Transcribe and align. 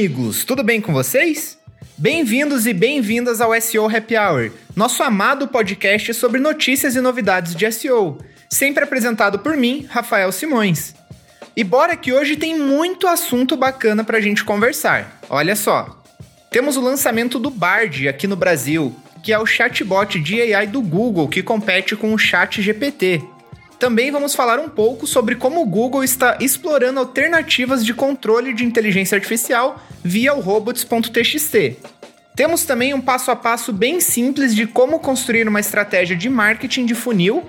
amigos! 0.00 0.44
Tudo 0.44 0.62
bem 0.62 0.80
com 0.80 0.94
vocês? 0.94 1.58
Bem-vindos 1.98 2.66
e 2.66 2.72
bem-vindas 2.72 3.38
ao 3.38 3.52
SEO 3.60 3.84
Happy 3.84 4.16
Hour, 4.16 4.50
nosso 4.74 5.02
amado 5.02 5.46
podcast 5.46 6.14
sobre 6.14 6.40
notícias 6.40 6.96
e 6.96 7.02
novidades 7.02 7.54
de 7.54 7.70
SEO, 7.70 8.16
sempre 8.48 8.82
apresentado 8.82 9.40
por 9.40 9.58
mim, 9.58 9.86
Rafael 9.90 10.32
Simões. 10.32 10.94
E 11.54 11.62
bora 11.62 11.94
que 11.98 12.14
hoje 12.14 12.34
tem 12.34 12.58
muito 12.58 13.06
assunto 13.06 13.58
bacana 13.58 14.02
pra 14.02 14.22
gente 14.22 14.42
conversar. 14.42 15.20
Olha 15.28 15.54
só. 15.54 16.02
Temos 16.50 16.78
o 16.78 16.80
lançamento 16.80 17.38
do 17.38 17.50
Bard 17.50 18.08
aqui 18.08 18.26
no 18.26 18.36
Brasil, 18.36 18.96
que 19.22 19.34
é 19.34 19.38
o 19.38 19.44
chatbot 19.44 20.18
de 20.18 20.40
AI 20.40 20.66
do 20.66 20.80
Google 20.80 21.28
que 21.28 21.42
compete 21.42 21.94
com 21.94 22.14
o 22.14 22.18
Chat 22.18 22.62
GPT. 22.62 23.22
Também 23.80 24.10
vamos 24.10 24.34
falar 24.34 24.60
um 24.60 24.68
pouco 24.68 25.06
sobre 25.06 25.36
como 25.36 25.62
o 25.62 25.64
Google 25.64 26.04
está 26.04 26.36
explorando 26.38 27.00
alternativas 27.00 27.82
de 27.82 27.94
controle 27.94 28.52
de 28.52 28.62
inteligência 28.62 29.16
artificial 29.16 29.80
via 30.04 30.34
o 30.34 30.40
robots.txt. 30.40 31.78
Temos 32.36 32.66
também 32.66 32.92
um 32.92 33.00
passo 33.00 33.30
a 33.30 33.36
passo 33.36 33.72
bem 33.72 33.98
simples 33.98 34.54
de 34.54 34.66
como 34.66 35.00
construir 35.00 35.48
uma 35.48 35.60
estratégia 35.60 36.14
de 36.14 36.28
marketing 36.28 36.84
de 36.84 36.94
funil. 36.94 37.42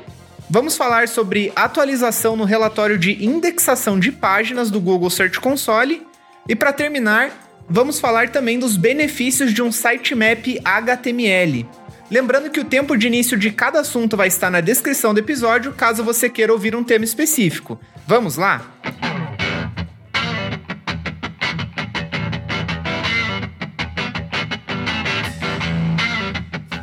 Vamos 0.49 0.77
falar 0.77 1.09
sobre 1.09 1.51
atualização 1.53 2.37
no 2.37 2.45
relatório 2.45 2.97
de 2.97 3.25
indexação 3.25 3.99
de 3.99 4.09
páginas 4.09 4.71
do 4.71 4.79
Google 4.79 5.09
Search 5.09 5.37
Console. 5.37 6.07
E 6.47 6.55
para 6.55 6.71
terminar, 6.71 7.29
vamos 7.69 7.99
falar 7.99 8.29
também 8.29 8.57
dos 8.57 8.77
benefícios 8.77 9.53
de 9.53 9.61
um 9.61 9.69
sitemap 9.69 10.47
HTML. 10.63 11.67
Lembrando 12.11 12.49
que 12.49 12.59
o 12.59 12.65
tempo 12.65 12.97
de 12.97 13.07
início 13.07 13.37
de 13.37 13.51
cada 13.51 13.79
assunto 13.79 14.17
vai 14.17 14.27
estar 14.27 14.51
na 14.51 14.59
descrição 14.59 15.13
do 15.13 15.21
episódio, 15.21 15.71
caso 15.71 16.03
você 16.03 16.29
queira 16.29 16.51
ouvir 16.51 16.75
um 16.75 16.83
tema 16.83 17.05
específico. 17.05 17.79
Vamos 18.05 18.35
lá? 18.35 18.69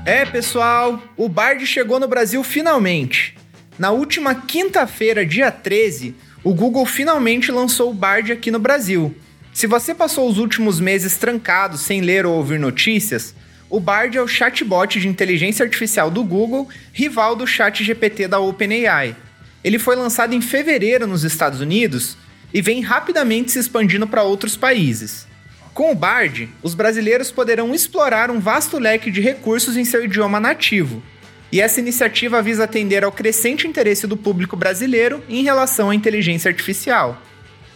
É, 0.06 0.24
pessoal, 0.24 1.02
o 1.14 1.28
Bard 1.28 1.66
chegou 1.66 2.00
no 2.00 2.08
Brasil 2.08 2.42
finalmente. 2.42 3.36
Na 3.78 3.90
última 3.90 4.34
quinta-feira, 4.34 5.26
dia 5.26 5.50
13, 5.52 6.16
o 6.42 6.54
Google 6.54 6.86
finalmente 6.86 7.52
lançou 7.52 7.90
o 7.90 7.94
Bard 7.94 8.32
aqui 8.32 8.50
no 8.50 8.58
Brasil. 8.58 9.14
Se 9.52 9.66
você 9.66 9.94
passou 9.94 10.26
os 10.26 10.38
últimos 10.38 10.80
meses 10.80 11.18
trancado 11.18 11.76
sem 11.76 12.00
ler 12.00 12.24
ou 12.24 12.34
ouvir 12.34 12.58
notícias, 12.58 13.34
o 13.70 13.78
Bard 13.78 14.16
é 14.16 14.22
o 14.22 14.26
chatbot 14.26 14.98
de 14.98 15.08
inteligência 15.08 15.62
artificial 15.62 16.10
do 16.10 16.24
Google, 16.24 16.68
rival 16.92 17.36
do 17.36 17.46
ChatGPT 17.46 18.26
da 18.26 18.38
OpenAI. 18.38 19.14
Ele 19.62 19.78
foi 19.78 19.94
lançado 19.94 20.34
em 20.34 20.40
fevereiro 20.40 21.06
nos 21.06 21.22
Estados 21.22 21.60
Unidos 21.60 22.16
e 22.52 22.62
vem 22.62 22.80
rapidamente 22.80 23.50
se 23.52 23.58
expandindo 23.58 24.06
para 24.06 24.22
outros 24.22 24.56
países. 24.56 25.26
Com 25.74 25.92
o 25.92 25.94
Bard, 25.94 26.48
os 26.62 26.74
brasileiros 26.74 27.30
poderão 27.30 27.74
explorar 27.74 28.30
um 28.30 28.40
vasto 28.40 28.78
leque 28.78 29.10
de 29.10 29.20
recursos 29.20 29.76
em 29.76 29.84
seu 29.84 30.02
idioma 30.02 30.40
nativo. 30.40 31.02
E 31.52 31.60
essa 31.60 31.80
iniciativa 31.80 32.42
visa 32.42 32.64
atender 32.64 33.04
ao 33.04 33.12
crescente 33.12 33.66
interesse 33.66 34.06
do 34.06 34.16
público 34.16 34.56
brasileiro 34.56 35.22
em 35.28 35.42
relação 35.42 35.90
à 35.90 35.94
inteligência 35.94 36.50
artificial. 36.50 37.22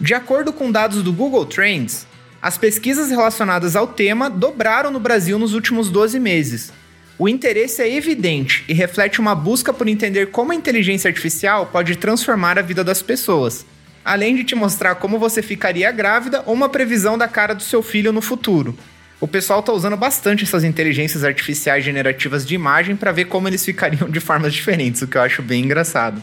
De 0.00 0.14
acordo 0.14 0.52
com 0.52 0.72
dados 0.72 1.02
do 1.02 1.12
Google 1.12 1.46
Trends, 1.46 2.06
as 2.42 2.58
pesquisas 2.58 3.08
relacionadas 3.08 3.76
ao 3.76 3.86
tema 3.86 4.28
dobraram 4.28 4.90
no 4.90 4.98
Brasil 4.98 5.38
nos 5.38 5.54
últimos 5.54 5.88
12 5.88 6.18
meses. 6.18 6.72
O 7.16 7.28
interesse 7.28 7.80
é 7.80 7.94
evidente 7.94 8.64
e 8.68 8.72
reflete 8.72 9.20
uma 9.20 9.32
busca 9.32 9.72
por 9.72 9.86
entender 9.86 10.32
como 10.32 10.50
a 10.50 10.54
inteligência 10.54 11.06
artificial 11.06 11.66
pode 11.66 11.94
transformar 11.94 12.58
a 12.58 12.62
vida 12.62 12.82
das 12.82 13.00
pessoas, 13.00 13.64
além 14.04 14.34
de 14.34 14.42
te 14.42 14.56
mostrar 14.56 14.96
como 14.96 15.20
você 15.20 15.40
ficaria 15.40 15.92
grávida 15.92 16.42
ou 16.44 16.52
uma 16.52 16.68
previsão 16.68 17.16
da 17.16 17.28
cara 17.28 17.54
do 17.54 17.62
seu 17.62 17.80
filho 17.80 18.12
no 18.12 18.20
futuro. 18.20 18.76
O 19.20 19.28
pessoal 19.28 19.60
está 19.60 19.72
usando 19.72 19.96
bastante 19.96 20.42
essas 20.42 20.64
inteligências 20.64 21.22
artificiais 21.22 21.84
generativas 21.84 22.44
de 22.44 22.56
imagem 22.56 22.96
para 22.96 23.12
ver 23.12 23.26
como 23.26 23.46
eles 23.46 23.64
ficariam 23.64 24.10
de 24.10 24.18
formas 24.18 24.52
diferentes, 24.52 25.00
o 25.00 25.06
que 25.06 25.16
eu 25.16 25.22
acho 25.22 25.42
bem 25.42 25.62
engraçado. 25.62 26.20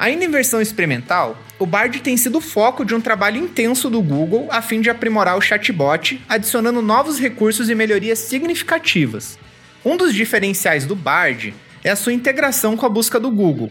Ainda 0.00 0.24
em 0.24 0.30
versão 0.30 0.62
experimental, 0.62 1.36
o 1.58 1.66
Bard 1.66 2.00
tem 2.00 2.16
sido 2.16 2.40
foco 2.40 2.86
de 2.86 2.94
um 2.94 3.02
trabalho 3.02 3.36
intenso 3.36 3.90
do 3.90 4.00
Google 4.00 4.48
a 4.50 4.62
fim 4.62 4.80
de 4.80 4.88
aprimorar 4.88 5.36
o 5.36 5.42
chatbot, 5.42 6.24
adicionando 6.26 6.80
novos 6.80 7.20
recursos 7.20 7.68
e 7.68 7.74
melhorias 7.74 8.18
significativas. 8.18 9.38
Um 9.84 9.98
dos 9.98 10.14
diferenciais 10.14 10.86
do 10.86 10.96
Bard 10.96 11.54
é 11.84 11.90
a 11.90 11.96
sua 11.96 12.14
integração 12.14 12.78
com 12.78 12.86
a 12.86 12.88
busca 12.88 13.20
do 13.20 13.30
Google. 13.30 13.70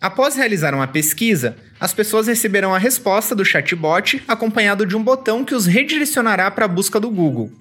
Após 0.00 0.34
realizar 0.34 0.74
uma 0.74 0.88
pesquisa, 0.88 1.58
as 1.78 1.92
pessoas 1.92 2.26
receberão 2.26 2.74
a 2.74 2.78
resposta 2.78 3.34
do 3.34 3.44
chatbot 3.44 4.22
acompanhado 4.26 4.86
de 4.86 4.96
um 4.96 5.02
botão 5.02 5.44
que 5.44 5.54
os 5.54 5.66
redirecionará 5.66 6.50
para 6.50 6.64
a 6.64 6.68
busca 6.68 6.98
do 6.98 7.10
Google. 7.10 7.52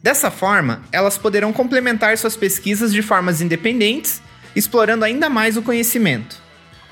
Dessa 0.00 0.30
forma, 0.30 0.82
elas 0.92 1.18
poderão 1.18 1.52
complementar 1.52 2.16
suas 2.18 2.36
pesquisas 2.36 2.92
de 2.92 3.02
formas 3.02 3.40
independentes, 3.40 4.22
explorando 4.54 5.04
ainda 5.04 5.28
mais 5.28 5.56
o 5.56 5.62
conhecimento. 5.62 6.43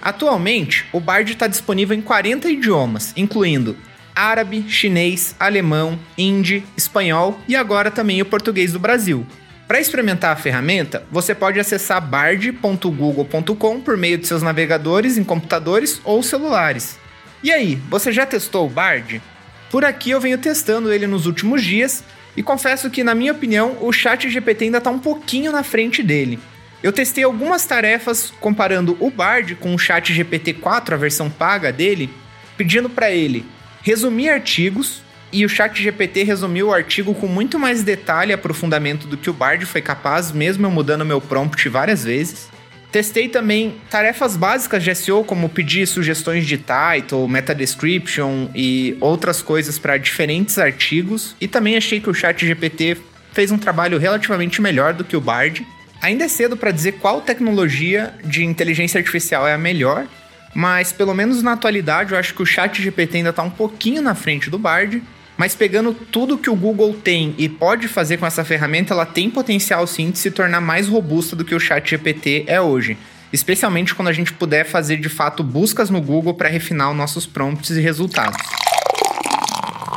Atualmente, 0.03 0.85
o 0.93 0.99
Bard 0.99 1.33
está 1.33 1.47
disponível 1.47 1.97
em 1.97 2.03
40 2.03 2.51
idiomas, 2.51 3.13
incluindo 3.17 3.77
árabe, 4.15 4.67
chinês, 4.69 5.35
alemão, 5.39 5.99
hindi, 6.19 6.65
espanhol 6.77 7.41
e 7.49 7.57
agora 7.57 7.91
também 7.91 8.21
o 8.21 8.27
português 8.27 8.73
do 8.73 8.79
Brasil. 8.79 9.27
Para 9.67 9.81
experimentar 9.81 10.33
a 10.33 10.37
ferramenta, 10.37 11.07
você 11.11 11.35
pode 11.35 11.59
acessar 11.59 12.01
bard.google.com 12.01 13.81
por 13.81 13.97
meio 13.97 14.19
de 14.19 14.27
seus 14.27 14.43
navegadores 14.43 15.17
em 15.17 15.25
computadores 15.25 16.01
ou 16.05 16.23
celulares. 16.23 16.99
E 17.43 17.51
aí, 17.51 17.77
você 17.89 18.13
já 18.13 18.27
testou 18.27 18.67
o 18.67 18.71
Bard? 18.71 19.23
Por 19.71 19.85
aqui 19.85 20.11
eu 20.11 20.21
venho 20.21 20.37
testando 20.37 20.93
ele 20.93 21.07
nos 21.07 21.27
últimos 21.27 21.63
dias 21.63 22.05
e 22.37 22.43
confesso 22.43 22.91
que, 22.91 23.03
na 23.03 23.15
minha 23.15 23.33
opinião, 23.33 23.79
o 23.81 23.93
Chat 23.93 24.29
GPT 24.29 24.67
ainda 24.67 24.79
está 24.79 24.91
um 24.91 24.99
pouquinho 24.99 25.51
na 25.51 25.63
frente 25.63 26.03
dele. 26.03 26.39
Eu 26.83 26.93
testei 26.93 27.23
algumas 27.23 27.65
tarefas 27.65 28.33
comparando 28.41 28.97
o 28.99 29.09
Bard 29.09 29.55
com 29.55 29.75
o 29.75 29.79
Chat 29.79 30.13
GPT-4, 30.13 30.95
a 30.95 30.97
versão 30.97 31.31
paga 31.31 31.73
dele, 31.73 32.11
pedindo 32.57 32.91
para 32.91 33.11
ele 33.11 33.47
resumir 33.83 34.31
artigos, 34.31 35.01
e 35.33 35.47
o 35.47 35.49
Chat 35.49 35.81
GPT 35.81 36.25
resumiu 36.25 36.69
o 36.69 36.75
artigo 36.75 37.15
com 37.15 37.27
muito 37.27 37.59
mais 37.59 37.83
detalhe 37.83 38.33
e 38.33 38.35
aprofundamento 38.35 39.07
do 39.07 39.17
que 39.17 39.31
o 39.31 39.33
Bard 39.33 39.65
foi 39.65 39.81
capaz, 39.81 40.31
mesmo 40.31 40.67
eu 40.67 40.71
mudando 40.71 41.07
meu 41.07 41.21
prompt 41.21 41.69
várias 41.69 42.05
vezes. 42.05 42.51
Testei 42.91 43.29
também 43.29 43.77
tarefas 43.89 44.37
básicas 44.37 44.85
de 44.85 44.95
SEO, 44.95 45.25
como 45.25 45.49
pedir 45.49 45.87
sugestões 45.87 46.47
de 46.47 46.59
title, 46.59 47.27
meta 47.27 47.55
description 47.55 48.49
e 48.55 48.99
outras 49.01 49.41
coisas 49.41 49.79
para 49.79 49.97
diferentes 49.97 50.59
artigos, 50.59 51.35
e 51.41 51.49
também 51.49 51.77
achei 51.77 52.01
que 52.01 52.11
o 52.11 52.15
Chat 52.15 52.45
GPT 52.45 52.99
fez 53.33 53.51
um 53.51 53.57
trabalho 53.57 53.99
relativamente 53.99 54.61
melhor 54.61 54.93
do 54.93 55.05
que 55.05 55.17
o 55.17 55.21
Bard. 55.21 55.67
Ainda 56.03 56.25
é 56.25 56.29
cedo 56.29 56.57
para 56.57 56.73
dizer 56.73 56.93
qual 56.93 57.21
tecnologia 57.21 58.13
de 58.25 58.45
inteligência 58.45 58.99
artificial 58.99 59.47
é 59.47 59.55
a 59.55 59.59
melhor, 59.59 60.09
mas 60.53 60.93
pelo 60.93 61.15
menos 61.15 61.45
na 61.45 61.53
atualidade 61.53 62.11
eu 62.11 62.19
acho 62.19 62.35
que 62.35 62.43
o 62.43 62.47
Chat 62.47 62.83
GPT 62.83 63.19
ainda 63.19 63.31
está 63.31 63.45
um 63.45 63.51
pouquinho 63.51 64.03
na 64.03 64.13
frente 64.13 64.51
do 64.51 64.59
Bard. 64.59 65.01
Mas 65.37 65.55
pegando 65.55 65.95
tudo 65.95 66.37
que 66.37 66.51
o 66.51 66.57
Google 66.57 66.93
tem 66.93 67.35
e 67.39 67.49
pode 67.49 67.89
fazer 67.89 68.17
com 68.19 68.27
essa 68.27 68.45
ferramenta, 68.45 68.93
ela 68.93 69.07
tem 69.07 69.31
potencial 69.31 69.87
sim 69.87 70.11
de 70.11 70.19
se 70.19 70.31
tornar 70.31 70.61
mais 70.61 70.89
robusta 70.89 71.35
do 71.37 71.45
que 71.45 71.55
o 71.55 71.61
Chat 71.61 71.89
GPT 71.89 72.45
é 72.49 72.61
hoje. 72.61 72.99
Especialmente 73.33 73.95
quando 73.95 74.09
a 74.09 74.13
gente 74.13 74.33
puder 74.33 74.65
fazer 74.65 74.99
de 74.99 75.09
fato 75.09 75.43
buscas 75.43 75.89
no 75.89 76.03
Google 76.03 76.35
para 76.35 76.49
refinar 76.49 76.91
os 76.91 76.97
nossos 76.97 77.27
prompts 77.27 77.71
e 77.71 77.81
resultados. 77.81 78.37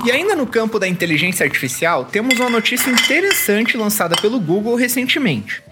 E 0.05 0.11
ainda 0.11 0.35
no 0.35 0.45
campo 0.45 0.79
da 0.79 0.87
inteligência 0.87 1.43
artificial, 1.43 2.05
temos 2.05 2.39
uma 2.39 2.49
notícia 2.49 2.91
interessante 2.91 3.75
lançada 3.75 4.15
pelo 4.15 4.39
Google 4.39 4.75
recentemente. 4.75 5.64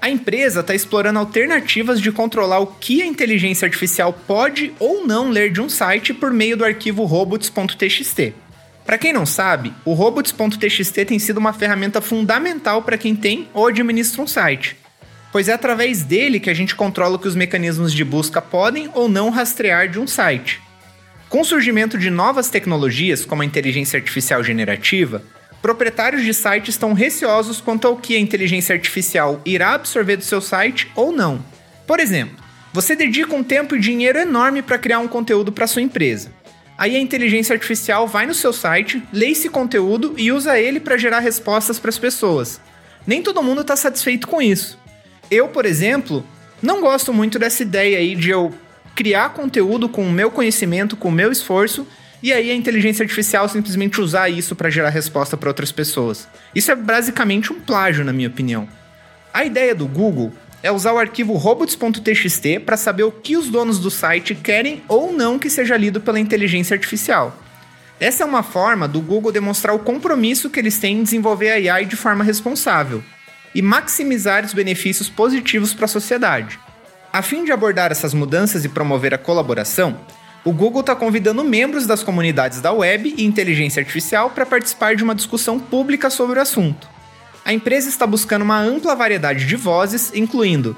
A 0.00 0.08
empresa 0.08 0.60
está 0.60 0.74
explorando 0.74 1.18
alternativas 1.18 2.00
de 2.00 2.12
controlar 2.12 2.60
o 2.60 2.66
que 2.66 3.02
a 3.02 3.06
inteligência 3.06 3.66
artificial 3.66 4.12
pode 4.12 4.72
ou 4.78 5.04
não 5.04 5.28
ler 5.28 5.50
de 5.50 5.60
um 5.60 5.68
site 5.68 6.14
por 6.14 6.32
meio 6.32 6.56
do 6.56 6.64
arquivo 6.64 7.04
robots.txt. 7.04 8.32
Para 8.86 8.96
quem 8.96 9.12
não 9.12 9.26
sabe, 9.26 9.72
o 9.84 9.92
robots.txt 9.92 11.04
tem 11.04 11.18
sido 11.18 11.38
uma 11.38 11.52
ferramenta 11.52 12.00
fundamental 12.00 12.82
para 12.82 12.96
quem 12.96 13.14
tem 13.14 13.48
ou 13.52 13.66
administra 13.66 14.22
um 14.22 14.26
site, 14.26 14.76
pois 15.32 15.48
é 15.48 15.52
através 15.52 16.04
dele 16.04 16.38
que 16.40 16.48
a 16.48 16.54
gente 16.54 16.76
controla 16.76 17.16
o 17.16 17.18
que 17.18 17.28
os 17.28 17.34
mecanismos 17.34 17.92
de 17.92 18.04
busca 18.04 18.40
podem 18.40 18.88
ou 18.94 19.08
não 19.08 19.30
rastrear 19.30 19.88
de 19.88 19.98
um 19.98 20.06
site. 20.06 20.60
Com 21.28 21.40
o 21.40 21.44
surgimento 21.44 21.98
de 21.98 22.08
novas 22.08 22.48
tecnologias, 22.48 23.24
como 23.24 23.42
a 23.42 23.44
inteligência 23.44 23.98
artificial 23.98 24.42
generativa, 24.42 25.22
proprietários 25.60 26.22
de 26.22 26.32
sites 26.32 26.74
estão 26.74 26.92
receosos 26.92 27.60
quanto 27.60 27.86
ao 27.86 27.96
que 27.96 28.16
a 28.16 28.20
inteligência 28.20 28.74
artificial 28.74 29.40
irá 29.44 29.74
absorver 29.74 30.16
do 30.16 30.24
seu 30.24 30.40
site 30.40 30.90
ou 30.94 31.12
não. 31.12 31.44
Por 31.86 32.00
exemplo, 32.00 32.36
você 32.72 32.94
dedica 32.94 33.34
um 33.34 33.42
tempo 33.42 33.74
e 33.74 33.80
dinheiro 33.80 34.18
enorme 34.18 34.62
para 34.62 34.78
criar 34.78 34.98
um 34.98 35.08
conteúdo 35.08 35.50
para 35.50 35.66
sua 35.66 35.82
empresa. 35.82 36.32
Aí 36.76 36.94
a 36.94 37.00
inteligência 37.00 37.54
artificial 37.54 38.06
vai 38.06 38.24
no 38.24 38.34
seu 38.34 38.52
site, 38.52 39.02
lê 39.12 39.30
esse 39.30 39.48
conteúdo 39.48 40.14
e 40.16 40.30
usa 40.30 40.60
ele 40.60 40.78
para 40.78 40.96
gerar 40.96 41.18
respostas 41.18 41.78
para 41.78 41.88
as 41.88 41.98
pessoas. 41.98 42.60
Nem 43.04 43.20
todo 43.20 43.42
mundo 43.42 43.62
está 43.62 43.74
satisfeito 43.74 44.28
com 44.28 44.40
isso. 44.40 44.78
Eu, 45.28 45.48
por 45.48 45.66
exemplo, 45.66 46.24
não 46.62 46.80
gosto 46.80 47.12
muito 47.12 47.38
dessa 47.38 47.62
ideia 47.62 47.98
aí 47.98 48.14
de 48.14 48.30
eu 48.30 48.54
criar 48.94 49.30
conteúdo 49.30 49.88
com 49.88 50.06
o 50.06 50.12
meu 50.12 50.30
conhecimento, 50.30 50.96
com 50.96 51.08
o 51.08 51.12
meu 51.12 51.32
esforço 51.32 51.86
e 52.22 52.32
aí 52.32 52.50
a 52.50 52.54
inteligência 52.54 53.02
artificial 53.02 53.48
simplesmente 53.48 54.00
usar 54.00 54.28
isso 54.28 54.56
para 54.56 54.70
gerar 54.70 54.90
resposta 54.90 55.36
para 55.36 55.48
outras 55.48 55.70
pessoas. 55.70 56.28
Isso 56.54 56.70
é 56.70 56.74
basicamente 56.74 57.52
um 57.52 57.60
plágio, 57.60 58.04
na 58.04 58.12
minha 58.12 58.28
opinião. 58.28 58.68
A 59.32 59.44
ideia 59.44 59.74
do 59.74 59.86
Google 59.86 60.32
é 60.62 60.72
usar 60.72 60.92
o 60.92 60.98
arquivo 60.98 61.34
robots.txt 61.34 62.60
para 62.60 62.76
saber 62.76 63.04
o 63.04 63.12
que 63.12 63.36
os 63.36 63.48
donos 63.48 63.78
do 63.78 63.90
site 63.90 64.34
querem 64.34 64.82
ou 64.88 65.12
não 65.12 65.38
que 65.38 65.48
seja 65.48 65.76
lido 65.76 66.00
pela 66.00 66.18
inteligência 66.18 66.74
artificial. 66.74 67.36
Essa 68.00 68.22
é 68.22 68.26
uma 68.26 68.42
forma 68.42 68.86
do 68.86 69.00
Google 69.00 69.32
demonstrar 69.32 69.74
o 69.74 69.80
compromisso 69.80 70.50
que 70.50 70.58
eles 70.58 70.78
têm 70.78 70.98
em 70.98 71.02
desenvolver 71.02 71.50
a 71.50 71.74
AI 71.74 71.84
de 71.84 71.96
forma 71.96 72.24
responsável 72.24 73.02
e 73.54 73.62
maximizar 73.62 74.44
os 74.44 74.54
benefícios 74.54 75.08
positivos 75.08 75.74
para 75.74 75.86
a 75.86 75.88
sociedade. 75.88 76.58
A 77.12 77.22
fim 77.22 77.44
de 77.44 77.52
abordar 77.52 77.90
essas 77.90 78.12
mudanças 78.12 78.64
e 78.64 78.68
promover 78.68 79.14
a 79.14 79.18
colaboração, 79.18 79.98
o 80.44 80.52
Google 80.52 80.80
está 80.80 80.94
convidando 80.94 81.44
membros 81.44 81.86
das 81.86 82.02
comunidades 82.02 82.60
da 82.60 82.72
web 82.72 83.14
e 83.16 83.24
inteligência 83.24 83.80
artificial 83.80 84.30
para 84.30 84.46
participar 84.46 84.94
de 84.94 85.02
uma 85.02 85.14
discussão 85.14 85.58
pública 85.58 86.08
sobre 86.10 86.38
o 86.38 86.42
assunto. 86.42 86.88
A 87.44 87.52
empresa 87.52 87.88
está 87.88 88.06
buscando 88.06 88.42
uma 88.42 88.60
ampla 88.60 88.94
variedade 88.94 89.46
de 89.46 89.56
vozes, 89.56 90.12
incluindo 90.14 90.76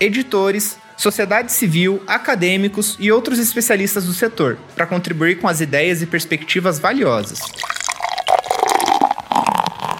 editores, 0.00 0.78
sociedade 0.96 1.52
civil, 1.52 2.02
acadêmicos 2.06 2.96
e 2.98 3.12
outros 3.12 3.38
especialistas 3.38 4.06
do 4.06 4.12
setor, 4.12 4.58
para 4.74 4.86
contribuir 4.86 5.38
com 5.38 5.48
as 5.48 5.60
ideias 5.60 6.02
e 6.02 6.06
perspectivas 6.06 6.78
valiosas. 6.78 7.38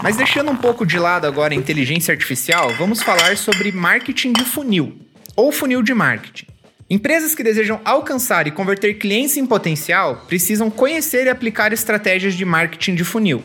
Mas 0.02 0.16
deixando 0.16 0.50
um 0.50 0.56
pouco 0.56 0.86
de 0.86 0.98
lado 0.98 1.26
agora 1.26 1.52
a 1.52 1.56
inteligência 1.56 2.12
artificial, 2.12 2.70
vamos 2.78 3.02
falar 3.02 3.36
sobre 3.36 3.72
marketing 3.72 4.32
de 4.32 4.44
funil, 4.44 4.96
ou 5.34 5.50
funil 5.50 5.82
de 5.82 5.92
marketing. 5.94 6.46
Empresas 6.88 7.34
que 7.34 7.42
desejam 7.42 7.80
alcançar 7.84 8.46
e 8.46 8.52
converter 8.52 8.94
clientes 8.94 9.36
em 9.36 9.44
potencial 9.44 10.24
precisam 10.28 10.70
conhecer 10.70 11.26
e 11.26 11.28
aplicar 11.28 11.72
estratégias 11.72 12.34
de 12.34 12.44
marketing 12.44 12.94
de 12.94 13.02
funil. 13.02 13.42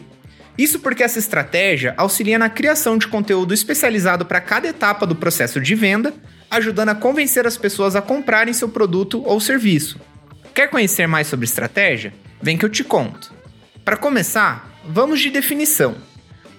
Isso 0.56 0.80
porque 0.80 1.02
essa 1.02 1.18
estratégia 1.18 1.96
auxilia 1.98 2.38
na 2.38 2.50
criação 2.50 3.00
de 3.00 3.08
conteúdo 3.08 3.52
especializado 3.52 4.28
para 4.28 4.40
cada 4.40 4.68
etapa 4.68 5.08
do 5.08 5.16
processo 5.16 5.60
de 5.60 5.74
venda, 5.74 6.14
ajudando 6.52 6.90
a 6.90 6.96
convencer 6.96 7.48
as 7.48 7.58
pessoas 7.58 7.96
a 7.96 8.02
comprarem 8.02 8.54
seu 8.54 8.70
produto 8.70 9.24
ou 9.26 9.40
serviço. 9.40 10.00
Quer 10.54 10.70
conhecer 10.70 11.08
mais 11.08 11.26
sobre 11.26 11.46
estratégia? 11.46 12.14
Vem 12.40 12.58
que 12.58 12.66
eu 12.66 12.70
te 12.70 12.84
conto. 12.84 13.34
Para 13.84 13.98
começar, 13.98 14.72
vamos 14.86 15.20
de 15.20 15.32
definição. 15.32 15.96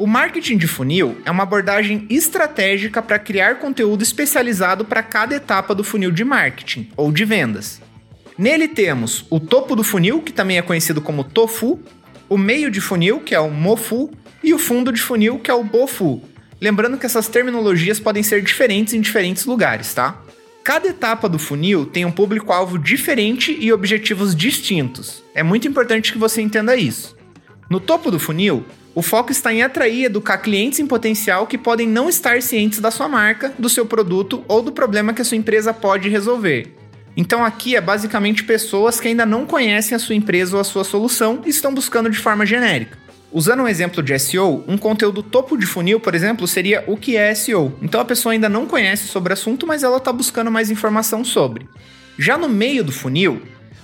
O 0.03 0.07
marketing 0.09 0.57
de 0.57 0.67
funil 0.67 1.17
é 1.25 1.31
uma 1.31 1.45
abordagem 1.45 2.09
estratégica 2.11 3.01
para 3.01 3.21
criar 3.21 3.61
conteúdo 3.61 4.03
especializado 4.03 4.85
para 4.85 5.01
cada 5.01 5.37
etapa 5.37 5.77
do 5.77 5.85
funil 5.85 6.11
de 6.11 6.25
marketing 6.25 6.89
ou 6.97 7.13
de 7.13 7.25
vendas. 7.25 7.81
Nele 8.37 8.67
temos 8.67 9.25
o 9.31 9.39
topo 9.39 9.77
do 9.77 9.85
funil, 9.85 10.21
que 10.21 10.33
também 10.33 10.59
é 10.59 10.63
conhecido 10.63 11.01
como 11.01 11.23
tofu, 11.23 11.79
o 12.29 12.37
meio 12.37 12.69
de 12.69 12.81
funil, 12.81 13.21
que 13.21 13.33
é 13.33 13.39
o 13.39 13.49
mofu, 13.49 14.11
e 14.43 14.53
o 14.53 14.59
fundo 14.59 14.93
de 14.93 15.01
funil, 15.01 15.39
que 15.39 15.53
é 15.53 15.55
o 15.55 15.63
bofu. 15.63 16.21
Lembrando 16.61 16.99
que 16.99 17.07
essas 17.07 17.29
terminologias 17.29 18.01
podem 18.01 18.25
ser 18.25 18.43
diferentes 18.43 18.95
em 18.95 19.01
diferentes 19.01 19.45
lugares, 19.45 19.95
tá? 19.95 20.21
Cada 20.65 20.89
etapa 20.89 21.29
do 21.29 21.39
funil 21.39 21.87
tem 21.87 22.05
um 22.05 22.11
público-alvo 22.11 22.77
diferente 22.77 23.57
e 23.57 23.73
objetivos 23.73 24.35
distintos. 24.35 25.23
É 25.33 25.45
muito 25.45 25.69
importante 25.69 26.13
que 26.13 26.19
você 26.19 26.43
entenda 26.43 26.75
isso. 26.75 27.17
No 27.71 27.79
topo 27.79 28.11
do 28.11 28.19
funil, 28.19 28.67
o 28.95 29.01
foco 29.01 29.33
está 29.33 29.53
em 29.53 29.63
atrair 29.63 30.01
e 30.01 30.05
educar 30.05 30.39
clientes 30.39 30.79
em 30.79 30.87
potencial 30.87 31.47
que 31.47 31.57
podem 31.57 31.89
não 31.89 32.09
estar 32.09 32.43
cientes 32.43 32.79
da 32.79 32.91
sua 32.91 33.09
marca, 33.09 33.53
do 33.59 33.69
seu 33.69 33.87
produto 33.87 34.45
ou 34.47 34.61
do 34.61 34.71
problema 34.71 35.15
que 35.15 35.23
a 35.23 35.25
sua 35.25 35.37
empresa 35.37 35.73
pode 35.73 36.11
resolver. 36.11 36.75
Então 37.17 37.45
aqui 37.45 37.75
é 37.75 37.81
basicamente 37.81 38.45
pessoas 38.45 39.01
que 39.01 39.09
ainda 39.09 39.25
não 39.25 39.47
conhecem 39.47 39.95
a 39.95 39.99
sua 39.99 40.15
empresa 40.15 40.57
ou 40.57 40.61
a 40.61 40.65
sua 40.65 40.85
solução 40.85 41.41
e 41.45 41.49
estão 41.49 41.73
buscando 41.73 42.11
de 42.11 42.19
forma 42.19 42.45
genérica. 42.45 42.99
Usando 43.31 43.63
um 43.63 43.69
exemplo 43.69 44.03
de 44.03 44.19
SEO, 44.19 44.63
um 44.69 44.77
conteúdo 44.77 45.23
topo 45.23 45.57
de 45.57 45.65
funil, 45.65 45.99
por 45.99 46.15
exemplo, 46.15 46.47
seria 46.47 46.85
o 46.87 46.99
que 46.99 47.17
é 47.17 47.35
SEO. 47.35 47.73
Então 47.81 47.99
a 47.99 48.05
pessoa 48.05 48.35
ainda 48.35 48.49
não 48.49 48.67
conhece 48.67 49.09
sobre 49.09 49.33
o 49.33 49.35
assunto, 49.35 49.67
mas 49.67 49.83
ela 49.83 49.97
está 49.97 50.13
buscando 50.13 50.51
mais 50.51 50.71
informação 50.71 51.25
sobre. 51.25 51.67
Já 52.19 52.37
no 52.37 52.47
meio 52.47 52.85
do 52.85 52.93
funil, 52.93 53.41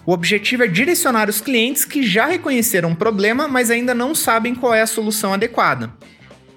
o 0.09 0.13
objetivo 0.13 0.65
é 0.65 0.67
direcionar 0.67 1.29
os 1.29 1.39
clientes 1.39 1.85
que 1.85 2.03
já 2.03 2.25
reconheceram 2.25 2.89
um 2.89 2.95
problema, 2.95 3.47
mas 3.47 3.71
ainda 3.71 3.95
não 3.95 4.15
sabem 4.15 4.55
qual 4.55 4.73
é 4.73 4.81
a 4.81 4.87
solução 4.87 5.35
adequada. 5.35 5.93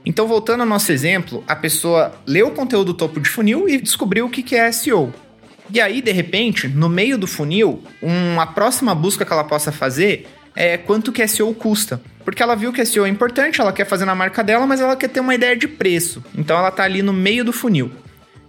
Então, 0.05 0.25
voltando 0.25 0.61
ao 0.61 0.65
nosso 0.65 0.89
exemplo, 0.89 1.43
a 1.45 1.53
pessoa 1.53 2.13
leu 2.25 2.47
o 2.47 2.51
conteúdo 2.51 2.93
topo 2.93 3.19
de 3.19 3.27
funil 3.27 3.67
e 3.67 3.77
descobriu 3.77 4.25
o 4.25 4.29
que 4.29 4.55
é 4.55 4.71
SEO. 4.71 5.13
E 5.69 5.81
aí, 5.81 6.01
de 6.01 6.13
repente, 6.13 6.65
no 6.69 6.87
meio 6.87 7.17
do 7.17 7.27
funil, 7.27 7.83
uma 8.01 8.47
próxima 8.47 8.95
busca 8.95 9.25
que 9.25 9.33
ela 9.33 9.43
possa 9.43 9.69
fazer 9.69 10.29
é 10.55 10.77
quanto 10.77 11.11
que 11.11 11.27
SEO 11.27 11.53
custa. 11.53 12.01
Porque 12.23 12.41
ela 12.41 12.55
viu 12.55 12.71
que 12.71 12.85
SEO 12.85 13.05
é 13.05 13.09
importante, 13.09 13.59
ela 13.59 13.73
quer 13.73 13.83
fazer 13.83 14.05
na 14.05 14.15
marca 14.15 14.41
dela, 14.41 14.65
mas 14.65 14.79
ela 14.79 14.95
quer 14.95 15.09
ter 15.09 15.19
uma 15.19 15.35
ideia 15.35 15.57
de 15.57 15.67
preço. 15.67 16.23
Então 16.37 16.57
ela 16.57 16.69
está 16.69 16.83
ali 16.83 17.01
no 17.01 17.11
meio 17.11 17.43
do 17.43 17.51
funil. 17.51 17.91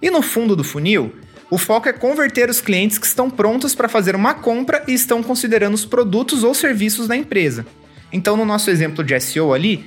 E 0.00 0.10
no 0.10 0.22
fundo 0.22 0.55
do 0.55 0.62
funil, 0.62 1.12
o 1.52 1.58
foco 1.58 1.87
é 1.87 1.93
converter 1.93 2.49
os 2.49 2.62
clientes 2.62 2.96
que 2.96 3.04
estão 3.04 3.28
prontos 3.28 3.75
para 3.75 3.87
fazer 3.87 4.16
uma 4.16 4.32
compra 4.32 4.82
e 4.88 4.94
estão 4.94 5.22
considerando 5.22 5.75
os 5.75 5.84
produtos 5.84 6.43
ou 6.43 6.54
serviços 6.54 7.06
da 7.06 7.14
empresa. 7.14 7.66
Então, 8.10 8.38
no 8.38 8.46
nosso 8.46 8.70
exemplo 8.70 9.04
de 9.04 9.20
SEO 9.20 9.52
ali, 9.52 9.84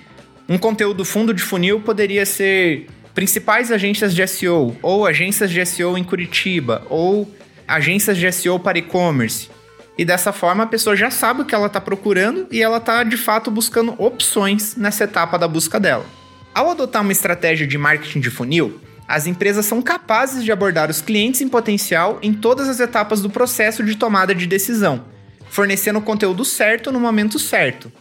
um 0.47 0.59
conteúdo 0.59 1.03
fundo 1.03 1.33
de 1.33 1.41
funil 1.41 1.81
poderia 1.81 2.23
ser 2.23 2.85
principais 3.15 3.71
agências 3.71 4.13
de 4.13 4.27
SEO, 4.27 4.77
ou 4.79 5.07
agências 5.07 5.49
de 5.49 5.65
SEO 5.65 5.97
em 5.97 6.03
Curitiba, 6.03 6.83
ou 6.87 7.33
agências 7.67 8.15
de 8.15 8.31
SEO 8.31 8.59
para 8.59 8.77
e-commerce. 8.77 9.49
E 9.97 10.05
dessa 10.05 10.31
forma 10.31 10.65
a 10.65 10.67
pessoa 10.67 10.95
já 10.95 11.09
sabe 11.09 11.41
o 11.41 11.45
que 11.45 11.55
ela 11.55 11.65
está 11.65 11.81
procurando 11.81 12.45
e 12.51 12.61
ela 12.61 12.77
está 12.77 13.03
de 13.03 13.17
fato 13.17 13.49
buscando 13.49 13.95
opções 13.97 14.75
nessa 14.75 15.05
etapa 15.05 15.39
da 15.39 15.47
busca 15.47 15.79
dela. 15.79 16.05
Ao 16.53 16.69
adotar 16.69 17.01
uma 17.01 17.11
estratégia 17.11 17.65
de 17.65 17.75
marketing 17.75 18.19
de 18.19 18.29
funil, 18.29 18.79
as 19.07 19.27
empresas 19.27 19.65
são 19.65 19.81
capazes 19.81 20.43
de 20.43 20.51
abordar 20.51 20.89
os 20.89 21.01
clientes 21.01 21.41
em 21.41 21.47
potencial 21.47 22.17
em 22.21 22.33
todas 22.33 22.67
as 22.67 22.79
etapas 22.79 23.21
do 23.21 23.29
processo 23.29 23.83
de 23.83 23.95
tomada 23.95 24.33
de 24.33 24.47
decisão, 24.47 25.05
fornecendo 25.49 25.99
o 25.99 26.01
conteúdo 26.01 26.43
certo 26.43 26.91
no 26.91 26.99
momento 26.99 27.37
certo. 27.37 27.91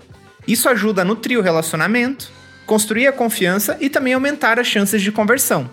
Isso 0.49 0.69
ajuda 0.69 1.03
a 1.03 1.05
nutrir 1.05 1.39
o 1.39 1.43
relacionamento, 1.43 2.31
construir 2.67 3.07
a 3.07 3.13
confiança 3.13 3.77
e 3.81 3.91
também 3.91 4.15
aumentar 4.15 4.59
as 4.59 4.67
chances 4.67 5.03
de 5.03 5.13
conversão. 5.13 5.69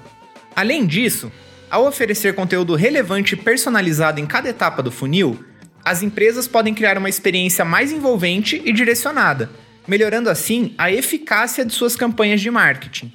Além 0.56 0.86
disso, 0.86 1.32
ao 1.70 1.88
oferecer 1.88 2.36
conteúdo 2.36 2.76
relevante 2.76 3.34
e 3.34 3.38
personalizado 3.38 4.20
em 4.20 4.26
cada 4.26 4.50
etapa 4.50 4.84
do 4.84 4.92
funil, 4.92 5.40
as 5.84 6.04
empresas 6.04 6.48
podem 6.48 6.74
criar 6.74 6.98
uma 6.98 7.10
experiência 7.10 7.64
mais 7.64 7.92
envolvente 7.92 8.62
e 8.66 8.74
direcionada, 8.74 9.50
melhorando 9.88 10.30
assim 10.30 10.76
a 10.78 10.92
eficácia 10.92 11.66
de 11.66 11.74
suas 11.74 11.96
campanhas 11.96 12.42
de 12.42 12.52
marketing. 12.52 13.12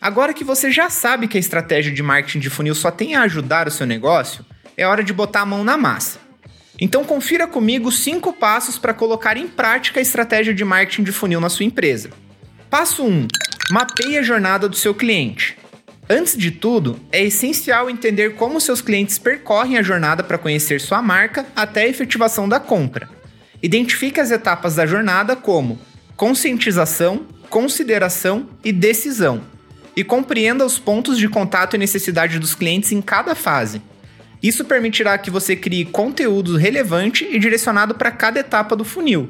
Agora 0.00 0.32
que 0.32 0.42
você 0.42 0.70
já 0.70 0.88
sabe 0.88 1.28
que 1.28 1.36
a 1.36 1.40
estratégia 1.40 1.92
de 1.92 2.02
marketing 2.02 2.38
de 2.38 2.48
funil 2.48 2.74
só 2.74 2.90
tem 2.90 3.14
a 3.14 3.22
ajudar 3.22 3.68
o 3.68 3.70
seu 3.70 3.86
negócio, 3.86 4.44
é 4.74 4.86
hora 4.86 5.04
de 5.04 5.12
botar 5.12 5.42
a 5.42 5.46
mão 5.46 5.62
na 5.62 5.76
massa. 5.76 6.18
Então 6.80 7.04
confira 7.04 7.46
comigo 7.46 7.92
cinco 7.92 8.32
passos 8.32 8.78
para 8.78 8.94
colocar 8.94 9.36
em 9.36 9.46
prática 9.46 10.00
a 10.00 10.02
estratégia 10.02 10.54
de 10.54 10.64
marketing 10.64 11.02
de 11.02 11.12
funil 11.12 11.38
na 11.38 11.50
sua 11.50 11.66
empresa. 11.66 12.08
Passo 12.70 13.04
1: 13.04 13.28
mapeie 13.70 14.16
a 14.16 14.22
jornada 14.22 14.70
do 14.70 14.76
seu 14.76 14.94
cliente. 14.94 15.58
Antes 16.08 16.34
de 16.34 16.50
tudo, 16.50 16.98
é 17.12 17.22
essencial 17.22 17.90
entender 17.90 18.36
como 18.36 18.58
seus 18.58 18.80
clientes 18.80 19.18
percorrem 19.18 19.76
a 19.76 19.82
jornada 19.82 20.24
para 20.24 20.38
conhecer 20.38 20.80
sua 20.80 21.02
marca 21.02 21.44
até 21.54 21.82
a 21.82 21.88
efetivação 21.88 22.48
da 22.48 22.58
compra. 22.58 23.06
Identifique 23.62 24.18
as 24.18 24.30
etapas 24.30 24.76
da 24.76 24.86
jornada 24.86 25.36
como 25.36 25.78
conscientização, 26.16 27.26
consideração 27.50 28.48
e 28.64 28.72
decisão 28.72 29.49
e 29.96 30.04
compreenda 30.04 30.64
os 30.64 30.78
pontos 30.78 31.18
de 31.18 31.28
contato 31.28 31.74
e 31.74 31.78
necessidade 31.78 32.38
dos 32.38 32.54
clientes 32.54 32.92
em 32.92 33.00
cada 33.00 33.34
fase. 33.34 33.82
Isso 34.42 34.64
permitirá 34.64 35.18
que 35.18 35.30
você 35.30 35.54
crie 35.54 35.84
conteúdo 35.84 36.56
relevante 36.56 37.28
e 37.30 37.38
direcionado 37.38 37.94
para 37.94 38.10
cada 38.10 38.40
etapa 38.40 38.74
do 38.74 38.84
funil. 38.84 39.28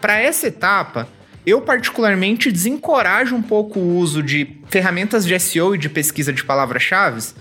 Para 0.00 0.18
essa 0.18 0.48
etapa, 0.48 1.08
eu 1.46 1.60
particularmente 1.60 2.50
desencorajo 2.50 3.36
um 3.36 3.42
pouco 3.42 3.78
o 3.78 3.96
uso 3.96 4.22
de 4.22 4.56
ferramentas 4.68 5.24
de 5.24 5.38
SEO 5.38 5.74
e 5.74 5.78
de 5.78 5.88
pesquisa 5.88 6.32
de 6.32 6.44
palavras-chave. 6.44 7.32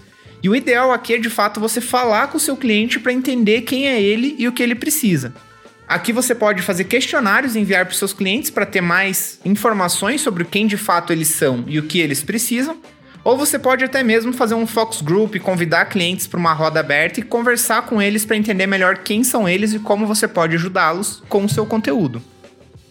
E 0.42 0.50
o 0.50 0.56
ideal 0.56 0.92
aqui 0.92 1.16
é 1.16 1.18
de 1.18 1.30
fato 1.30 1.60
você 1.60 1.82
falar 1.82 2.28
com 2.28 2.38
o 2.38 2.40
seu 2.40 2.56
cliente 2.56 3.00
para 3.00 3.12
entender 3.12 3.62
quem 3.62 3.88
é 3.88 4.02
ele 4.02 4.36
e 4.38 4.48
o 4.48 4.52
que 4.52 4.64
ele 4.64 4.76
precisa. 4.76 5.34
Aqui 5.90 6.14
você 6.14 6.36
pode 6.36 6.62
fazer 6.62 6.84
questionários 6.84 7.56
e 7.56 7.60
enviar 7.60 7.84
para 7.84 7.96
seus 7.96 8.14
clientes 8.14 8.52
para 8.52 8.64
ter 8.64 8.80
mais 8.80 9.40
informações 9.44 10.22
sobre 10.22 10.46
quem 10.46 10.68
de 10.68 10.78
fato 10.78 11.12
eles 11.12 11.30
são 11.30 11.64
e 11.66 11.80
o 11.80 11.84
que 11.88 12.00
eles 12.00 12.22
precisam. 12.22 12.78
Ou 13.24 13.36
você 13.36 13.58
pode 13.58 13.84
até 13.84 14.04
mesmo 14.04 14.32
fazer 14.32 14.54
um 14.54 14.68
focus 14.68 15.02
group, 15.02 15.38
convidar 15.38 15.86
clientes 15.86 16.28
para 16.28 16.40
uma 16.40 16.54
roda 16.54 16.80
aberta 16.80 17.20
e 17.20 17.24
conversar 17.24 17.88
com 17.88 18.00
eles 18.00 18.24
para 18.24 18.38
entender 18.38 18.68
melhor 18.68 19.00
quem 19.00 19.24
são 19.24 19.50
eles 19.50 19.74
e 19.74 19.80
como 19.80 20.06
você 20.06 20.28
pode 20.28 20.56
ajudá-los 20.56 21.24
com 21.28 21.44
o 21.44 21.50
seu 21.50 21.66
conteúdo. 21.66 22.22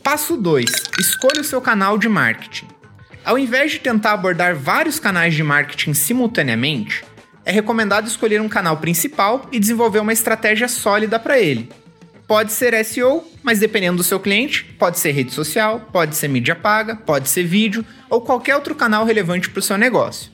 Passo 0.02 0.36
2: 0.36 0.64
escolha 0.98 1.40
o 1.40 1.44
seu 1.44 1.60
canal 1.60 1.98
de 1.98 2.08
marketing. 2.08 2.66
Ao 3.24 3.38
invés 3.38 3.70
de 3.70 3.78
tentar 3.78 4.14
abordar 4.14 4.56
vários 4.56 4.98
canais 4.98 5.36
de 5.36 5.44
marketing 5.44 5.94
simultaneamente, 5.94 7.04
é 7.44 7.52
recomendado 7.52 8.08
escolher 8.08 8.40
um 8.40 8.48
canal 8.48 8.78
principal 8.78 9.46
e 9.52 9.60
desenvolver 9.60 10.00
uma 10.00 10.12
estratégia 10.12 10.66
sólida 10.66 11.16
para 11.16 11.38
ele. 11.38 11.68
Pode 12.28 12.52
ser 12.52 12.84
SEO, 12.84 13.24
mas 13.42 13.58
dependendo 13.58 13.96
do 13.96 14.04
seu 14.04 14.20
cliente, 14.20 14.62
pode 14.78 14.98
ser 14.98 15.12
rede 15.12 15.32
social, 15.32 15.88
pode 15.90 16.14
ser 16.14 16.28
mídia 16.28 16.54
paga, 16.54 16.94
pode 16.94 17.26
ser 17.26 17.44
vídeo 17.44 17.82
ou 18.10 18.20
qualquer 18.20 18.54
outro 18.54 18.74
canal 18.74 19.06
relevante 19.06 19.48
para 19.48 19.60
o 19.60 19.62
seu 19.62 19.78
negócio. 19.78 20.30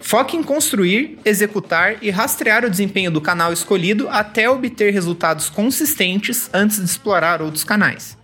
Foque 0.00 0.36
em 0.36 0.42
construir, 0.42 1.20
executar 1.24 1.98
e 2.02 2.10
rastrear 2.10 2.64
o 2.64 2.70
desempenho 2.70 3.12
do 3.12 3.20
canal 3.20 3.52
escolhido 3.52 4.08
até 4.08 4.50
obter 4.50 4.92
resultados 4.92 5.48
consistentes 5.48 6.50
antes 6.52 6.78
de 6.78 6.84
explorar 6.84 7.40
outros 7.40 7.62
canais. 7.62 8.18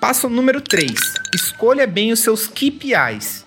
Passo 0.00 0.30
número 0.30 0.62
3: 0.62 0.94
escolha 1.34 1.86
bem 1.86 2.10
os 2.10 2.20
seus 2.20 2.46
KPIs. 2.46 3.44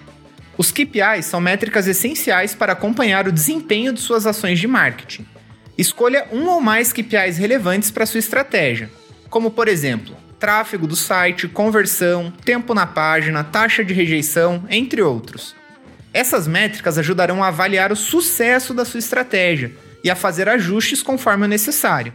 Os 0.55 0.71
KPIs 0.71 1.25
são 1.25 1.41
métricas 1.41 1.87
essenciais 1.87 2.53
para 2.53 2.73
acompanhar 2.73 3.27
o 3.27 3.31
desempenho 3.31 3.91
de 3.91 4.01
suas 4.01 4.27
ações 4.27 4.59
de 4.59 4.67
marketing. 4.67 5.25
Escolha 5.75 6.27
um 6.31 6.47
ou 6.47 6.61
mais 6.61 6.93
KPIs 6.93 7.39
relevantes 7.39 7.89
para 7.89 8.05
sua 8.05 8.19
estratégia, 8.19 8.89
como 9.35 9.51
por 9.51 9.67
exemplo, 9.67 10.15
tráfego 10.39 10.87
do 10.87 10.95
site, 10.95 11.49
conversão, 11.49 12.31
tempo 12.45 12.73
na 12.73 12.85
página, 12.85 13.43
taxa 13.43 13.83
de 13.83 13.93
rejeição, 13.93 14.63
entre 14.69 15.01
outros. 15.01 15.53
Essas 16.13 16.47
métricas 16.47 16.97
ajudarão 16.97 17.43
a 17.43 17.49
avaliar 17.49 17.91
o 17.91 17.97
sucesso 17.97 18.73
da 18.73 18.85
sua 18.85 18.99
estratégia 18.99 19.73
e 20.01 20.09
a 20.09 20.15
fazer 20.15 20.47
ajustes 20.47 21.03
conforme 21.03 21.43
o 21.43 21.49
necessário. 21.49 22.13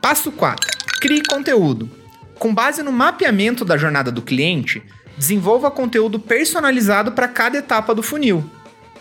Passo 0.00 0.30
4. 0.30 0.70
Crie 1.00 1.24
conteúdo. 1.24 1.90
Com 2.38 2.54
base 2.54 2.84
no 2.84 2.92
mapeamento 2.92 3.64
da 3.64 3.76
jornada 3.76 4.12
do 4.12 4.22
cliente, 4.22 4.80
desenvolva 5.18 5.72
conteúdo 5.72 6.20
personalizado 6.20 7.10
para 7.10 7.26
cada 7.26 7.58
etapa 7.58 7.92
do 7.92 8.00
funil. 8.00 8.48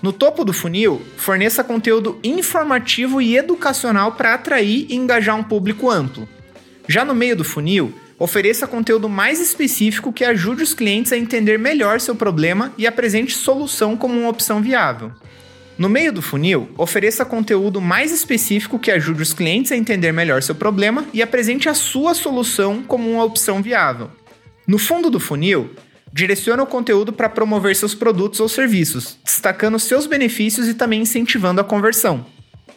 No 0.02 0.12
topo 0.12 0.44
do 0.44 0.54
funil, 0.54 1.06
forneça 1.18 1.64
conteúdo 1.64 2.20
informativo 2.24 3.22
e 3.22 3.38
educacional 3.38 4.14
para 4.14 4.34
atrair 4.34 4.88
e 4.90 4.96
engajar 4.96 5.36
um 5.36 5.44
público 5.44 5.88
amplo. 5.92 6.28
Já 6.92 7.06
no 7.06 7.14
meio 7.14 7.36
do 7.36 7.44
funil, 7.44 7.94
ofereça 8.18 8.66
conteúdo 8.66 9.08
mais 9.08 9.40
específico 9.40 10.12
que 10.12 10.26
ajude 10.26 10.64
os 10.64 10.74
clientes 10.74 11.14
a 11.14 11.18
entender 11.20 11.60
melhor 11.60 12.00
seu 12.00 12.16
problema 12.16 12.74
e 12.80 12.88
apresente 12.88 13.36
solução 13.36 13.96
como 13.96 14.20
uma 14.20 14.30
opção 14.30 14.60
viável. 14.60 15.12
No 15.78 15.88
meio 15.88 16.12
do 16.12 16.20
funil, 16.20 16.68
ofereça 16.80 17.24
conteúdo 17.24 17.80
mais 17.80 18.12
específico 18.12 18.80
que 18.80 18.90
ajude 18.90 19.22
os 19.22 19.34
clientes 19.34 19.72
a 19.72 19.78
entender 19.78 20.12
melhor 20.12 20.42
seu 20.42 20.56
problema 20.56 21.06
e 21.14 21.22
apresente 21.22 21.70
a 21.70 21.76
sua 21.76 22.16
solução 22.16 22.82
como 22.82 23.08
uma 23.08 23.24
opção 23.24 23.62
viável. 23.62 24.10
No 24.68 24.80
fundo 24.80 25.12
do 25.12 25.20
funil, 25.20 25.70
direcione 26.12 26.64
o 26.64 26.66
conteúdo 26.66 27.14
para 27.14 27.30
promover 27.30 27.76
seus 27.76 27.94
produtos 27.94 28.40
ou 28.40 28.50
serviços, 28.50 29.16
destacando 29.24 29.78
seus 29.78 30.08
benefícios 30.08 30.68
e 30.68 30.74
também 30.74 31.02
incentivando 31.04 31.62
a 31.62 31.64
conversão. 31.64 32.26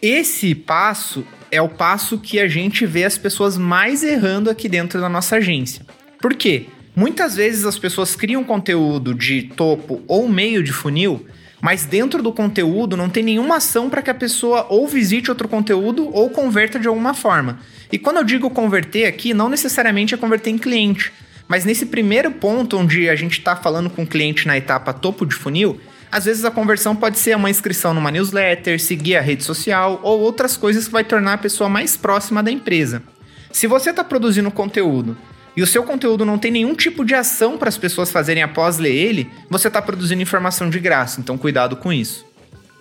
Esse 0.03 0.53
passo 0.53 1.25
é 1.49 1.63
o 1.63 1.69
passo 1.69 2.19
que 2.19 2.41
a 2.41 2.49
gente 2.49 2.85
vê 2.85 3.05
as 3.05 3.17
pessoas 3.17 3.57
mais 3.57 4.03
errando 4.03 4.51
aqui 4.51 4.69
dentro 4.69 5.01
da 5.01 5.09
nossa 5.09 5.37
agência. 5.37 5.87
Por 6.21 6.35
quê? 6.35 6.67
Muitas 6.97 7.37
vezes 7.37 7.65
as 7.65 7.79
pessoas 7.79 8.17
criam 8.17 8.43
conteúdo 8.43 9.15
de 9.15 9.45
topo 9.45 10.03
ou 10.09 10.29
meio 10.29 10.61
de 10.61 10.73
funil, 10.73 11.25
mas 11.61 11.85
dentro 11.85 12.21
do 12.21 12.33
conteúdo 12.33 12.97
não 12.97 13.09
tem 13.09 13.23
nenhuma 13.23 13.59
ação 13.59 13.89
para 13.89 14.03
que 14.03 14.11
a 14.11 14.15
pessoa 14.15 14.67
ou 14.69 14.89
visite 14.89 15.31
outro 15.31 15.47
conteúdo 15.47 16.11
ou 16.13 16.31
converta 16.31 16.81
de 16.81 16.89
alguma 16.89 17.15
forma. 17.15 17.61
E 17.93 17.97
quando 17.97 18.17
eu 18.17 18.25
digo 18.25 18.51
converter 18.51 19.07
aqui, 19.07 19.33
não 19.33 19.49
necessariamente 19.49 20.15
é 20.15 20.19
converter 20.19 20.51
em 20.51 20.59
cliente, 20.59 21.13
mas 21.47 21.65
nesse 21.65 21.87
primeiro 21.87 22.33
ponto 22.33 22.77
onde 22.77 23.09
a 23.09 23.15
gente 23.15 23.39
está 23.39 23.55
falando 23.55 23.89
com 23.89 24.03
o 24.03 24.07
cliente 24.07 24.49
na 24.49 24.57
etapa 24.57 24.93
topo 24.93 25.25
de 25.25 25.37
funil, 25.37 25.81
às 26.13 26.27
vezes 26.27 26.45
a 26.45 26.51
conversão 26.51 26.95
pode 26.95 27.19
ser 27.19 27.35
uma 27.35 27.49
inscrição 27.49 27.95
numa 27.95 28.11
newsletter, 28.11 28.79
seguir 28.79 29.17
a 29.17 29.23
rede 29.23 29.43
social 29.43 29.99
ou 30.03 30.21
outras 30.21 30.59
coisas 30.59 30.85
que 30.85 30.93
vai 30.93 31.03
tornar 31.03 31.33
a 31.33 31.39
pessoa 31.39 31.71
mais 31.71 31.97
próxima 31.97 32.43
da 32.43 32.51
empresa. 32.51 33.03
Se 33.51 33.67
você 33.67 33.89
está 33.89 34.05
produzindo 34.05 34.51
conteúdo 34.51 35.17
e 35.57 35.63
o 35.63 35.67
seu 35.67 35.83
conteúdo 35.83 36.27
não 36.27 36.37
tem 36.37 36.51
nenhum 36.51 36.75
tipo 36.75 37.03
de 37.03 37.15
ação 37.15 37.57
para 37.57 37.71
as 37.71 37.79
pessoas 37.79 38.13
fazerem 38.13 38.43
após 38.43 38.77
ler 38.77 38.95
ele, 38.95 39.31
você 39.49 39.69
está 39.69 39.81
produzindo 39.81 40.21
informação 40.21 40.69
de 40.69 40.79
graça, 40.79 41.19
então 41.19 41.39
cuidado 41.39 41.77
com 41.77 41.91
isso. 41.91 42.27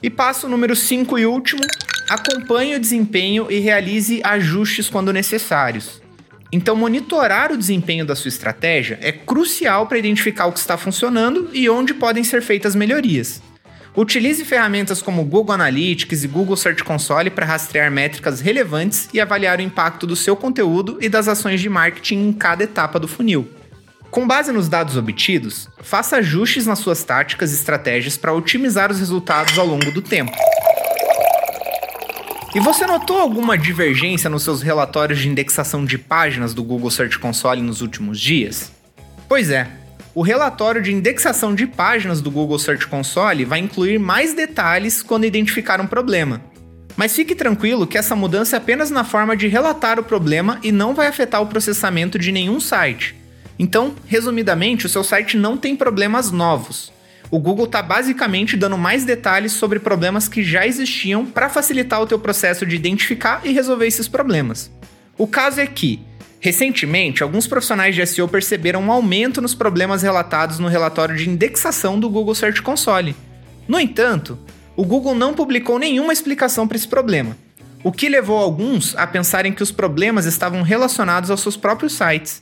E 0.04 0.10
passo 0.10 0.50
número 0.50 0.76
5 0.76 1.18
e 1.18 1.26
último: 1.26 1.62
acompanhe 2.10 2.76
o 2.76 2.80
desempenho 2.82 3.50
e 3.50 3.60
realize 3.60 4.20
ajustes 4.26 4.90
quando 4.90 5.14
necessários. 5.14 6.01
Então, 6.52 6.76
monitorar 6.76 7.52
o 7.52 7.58
desempenho 7.58 8.06
da 8.06 8.16
sua 8.16 8.30
estratégia 8.30 9.00
é 9.02 9.12
crucial 9.12 9.88
para 9.88 9.98
identificar 9.98 10.48
o 10.48 10.52
que 10.52 10.60
está 10.60 10.78
funcionando 10.78 11.50
e 11.54 11.70
onde 11.70 11.94
podem 11.94 12.24
ser 12.24 12.42
feitas 12.42 12.76
melhorias. 12.76 13.42
Utilize 13.96 14.44
ferramentas 14.46 15.02
como 15.02 15.24
Google 15.24 15.54
Analytics 15.54 16.24
e 16.24 16.28
Google 16.28 16.56
Search 16.56 16.84
Console 16.84 17.30
para 17.30 17.46
rastrear 17.46 17.92
métricas 17.92 18.40
relevantes 18.40 19.10
e 19.14 19.20
avaliar 19.20 19.60
o 19.60 19.62
impacto 19.62 20.08
do 20.08 20.16
seu 20.16 20.36
conteúdo 20.36 20.98
e 21.02 21.10
das 21.10 21.28
ações 21.28 21.60
de 21.60 21.70
marketing 21.70 22.30
em 22.30 22.34
cada 22.34 22.64
etapa 22.64 23.00
do 23.00 23.08
funil. 23.08 23.50
Com 24.10 24.28
base 24.28 24.52
nos 24.52 24.68
dados 24.68 24.98
obtidos, 24.98 25.70
faça 25.82 26.18
ajustes 26.18 26.66
nas 26.66 26.80
suas 26.80 27.02
táticas 27.02 27.52
e 27.52 27.56
estratégias 27.56 28.18
para 28.18 28.34
otimizar 28.34 28.92
os 28.92 29.00
resultados 29.00 29.58
ao 29.58 29.66
longo 29.66 29.90
do 29.92 30.02
tempo. 30.02 30.34
E 32.54 32.60
você 32.60 32.86
notou 32.86 33.18
alguma 33.18 33.58
divergência 33.58 34.30
nos 34.30 34.44
seus 34.44 34.62
relatórios 34.62 35.20
de 35.20 35.30
indexação 35.30 35.86
de 35.86 35.98
páginas 35.98 36.54
do 36.54 36.62
Google 36.62 36.92
Search 36.92 37.18
Console 37.18 37.62
nos 37.62 37.80
últimos 37.80 38.20
dias? 38.20 38.74
Pois 39.30 39.50
é, 39.50 39.70
o 40.14 40.22
relatório 40.22 40.82
de 40.82 40.92
indexação 40.92 41.56
de 41.56 41.66
páginas 41.66 42.20
do 42.20 42.30
Google 42.30 42.60
Search 42.60 42.88
Console 42.88 43.46
vai 43.46 43.60
incluir 43.60 43.98
mais 43.98 44.34
detalhes 44.34 45.02
quando 45.02 45.26
identificar 45.26 45.80
um 45.80 45.88
problema. 45.88 46.42
Mas 46.98 47.16
fique 47.16 47.34
tranquilo 47.34 47.88
que 47.88 47.98
essa 47.98 48.18
mudança 48.18 48.58
é 48.58 48.60
apenas 48.60 48.92
na 48.92 49.06
forma 49.06 49.38
de 49.38 49.48
relatar 49.48 49.98
o 49.98 50.04
problema 50.04 50.60
e 50.62 50.74
não 50.74 50.94
vai 50.94 51.08
afetar 51.08 51.42
o 51.42 51.48
processamento 51.48 52.20
de 52.20 52.34
nenhum 52.34 52.60
site. 52.60 53.16
Então, 53.58 53.96
resumidamente, 54.06 54.86
o 54.86 54.90
seu 54.90 55.06
site 55.06 55.38
não 55.38 55.56
tem 55.56 55.74
problemas 55.74 56.32
novos 56.32 56.92
o 57.32 57.40
Google 57.40 57.66
está 57.66 57.82
basicamente 57.82 58.58
dando 58.58 58.78
mais 58.78 59.06
detalhes 59.06 59.54
sobre 59.54 59.80
problemas 59.80 60.28
que 60.28 60.44
já 60.44 60.68
existiam 60.68 61.26
para 61.26 61.50
facilitar 61.50 62.02
o 62.02 62.06
teu 62.06 62.20
processo 62.20 62.66
de 62.66 62.76
identificar 62.76 63.40
e 63.46 63.54
resolver 63.54 63.88
esses 63.88 64.10
problemas. 64.10 64.70
O 65.18 65.26
caso 65.26 65.62
é 65.62 65.66
que, 65.66 66.02
recentemente, 66.42 67.24
alguns 67.24 67.48
profissionais 67.48 67.96
de 67.96 68.06
SEO 68.06 68.28
perceberam 68.28 68.82
um 68.82 68.92
aumento 68.92 69.42
nos 69.42 69.56
problemas 69.56 70.02
relatados 70.02 70.60
no 70.60 70.68
relatório 70.68 71.16
de 71.16 71.30
indexação 71.30 71.98
do 71.98 72.10
Google 72.10 72.36
Search 72.36 72.62
Console. 72.62 73.16
No 73.66 73.80
entanto, 73.80 74.38
o 74.76 74.84
Google 74.84 75.16
não 75.16 75.34
publicou 75.34 75.80
nenhuma 75.80 76.12
explicação 76.12 76.68
para 76.68 76.76
esse 76.76 76.88
problema, 76.88 77.38
o 77.82 77.94
que 77.94 78.10
levou 78.10 78.38
alguns 78.38 78.94
a 78.98 79.08
pensarem 79.08 79.54
que 79.54 79.64
os 79.64 79.72
problemas 79.72 80.26
estavam 80.26 80.64
relacionados 80.64 81.32
aos 81.32 81.40
seus 81.40 81.56
próprios 81.56 81.94
sites. 81.94 82.42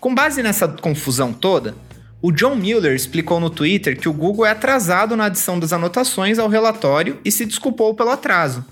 Com 0.00 0.14
base 0.14 0.42
nessa 0.42 0.66
confusão 0.66 1.30
toda, 1.30 1.74
o 2.22 2.30
John 2.30 2.54
Mueller 2.54 2.94
explicou 2.94 3.40
no 3.40 3.48
Twitter 3.48 3.98
que 3.98 4.08
o 4.08 4.12
Google 4.12 4.44
é 4.44 4.50
atrasado 4.50 5.16
na 5.16 5.26
adição 5.26 5.58
das 5.58 5.72
anotações 5.72 6.38
ao 6.38 6.48
relatório 6.48 7.18
e 7.24 7.32
se 7.32 7.46
desculpou 7.46 7.94
pelo 7.94 8.10
atraso. 8.10 8.64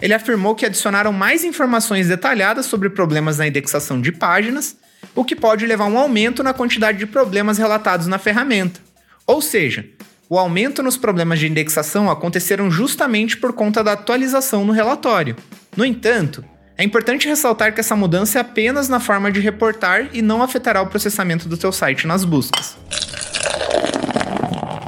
Ele 0.00 0.14
afirmou 0.14 0.54
que 0.54 0.64
adicionaram 0.64 1.12
mais 1.12 1.44
informações 1.44 2.08
detalhadas 2.08 2.66
sobre 2.66 2.88
problemas 2.88 3.38
na 3.38 3.46
indexação 3.46 4.00
de 4.00 4.10
páginas, 4.10 4.76
o 5.14 5.24
que 5.24 5.36
pode 5.36 5.66
levar 5.66 5.84
a 5.84 5.88
um 5.88 5.98
aumento 5.98 6.42
na 6.42 6.54
quantidade 6.54 6.98
de 6.98 7.06
problemas 7.06 7.58
relatados 7.58 8.06
na 8.06 8.18
ferramenta. 8.18 8.80
Ou 9.26 9.42
seja, 9.42 9.86
o 10.28 10.38
aumento 10.38 10.82
nos 10.82 10.96
problemas 10.96 11.38
de 11.38 11.46
indexação 11.46 12.10
aconteceram 12.10 12.70
justamente 12.70 13.36
por 13.36 13.52
conta 13.52 13.84
da 13.84 13.92
atualização 13.92 14.64
no 14.64 14.72
relatório. 14.72 15.36
No 15.76 15.84
entanto, 15.84 16.42
é 16.76 16.82
importante 16.82 17.28
ressaltar 17.28 17.72
que 17.72 17.80
essa 17.80 17.94
mudança 17.94 18.38
é 18.38 18.40
apenas 18.40 18.88
na 18.88 18.98
forma 18.98 19.30
de 19.30 19.38
reportar 19.38 20.08
e 20.12 20.20
não 20.20 20.42
afetará 20.42 20.82
o 20.82 20.88
processamento 20.88 21.48
do 21.48 21.56
teu 21.56 21.70
site 21.70 22.06
nas 22.06 22.24
buscas. 22.24 22.76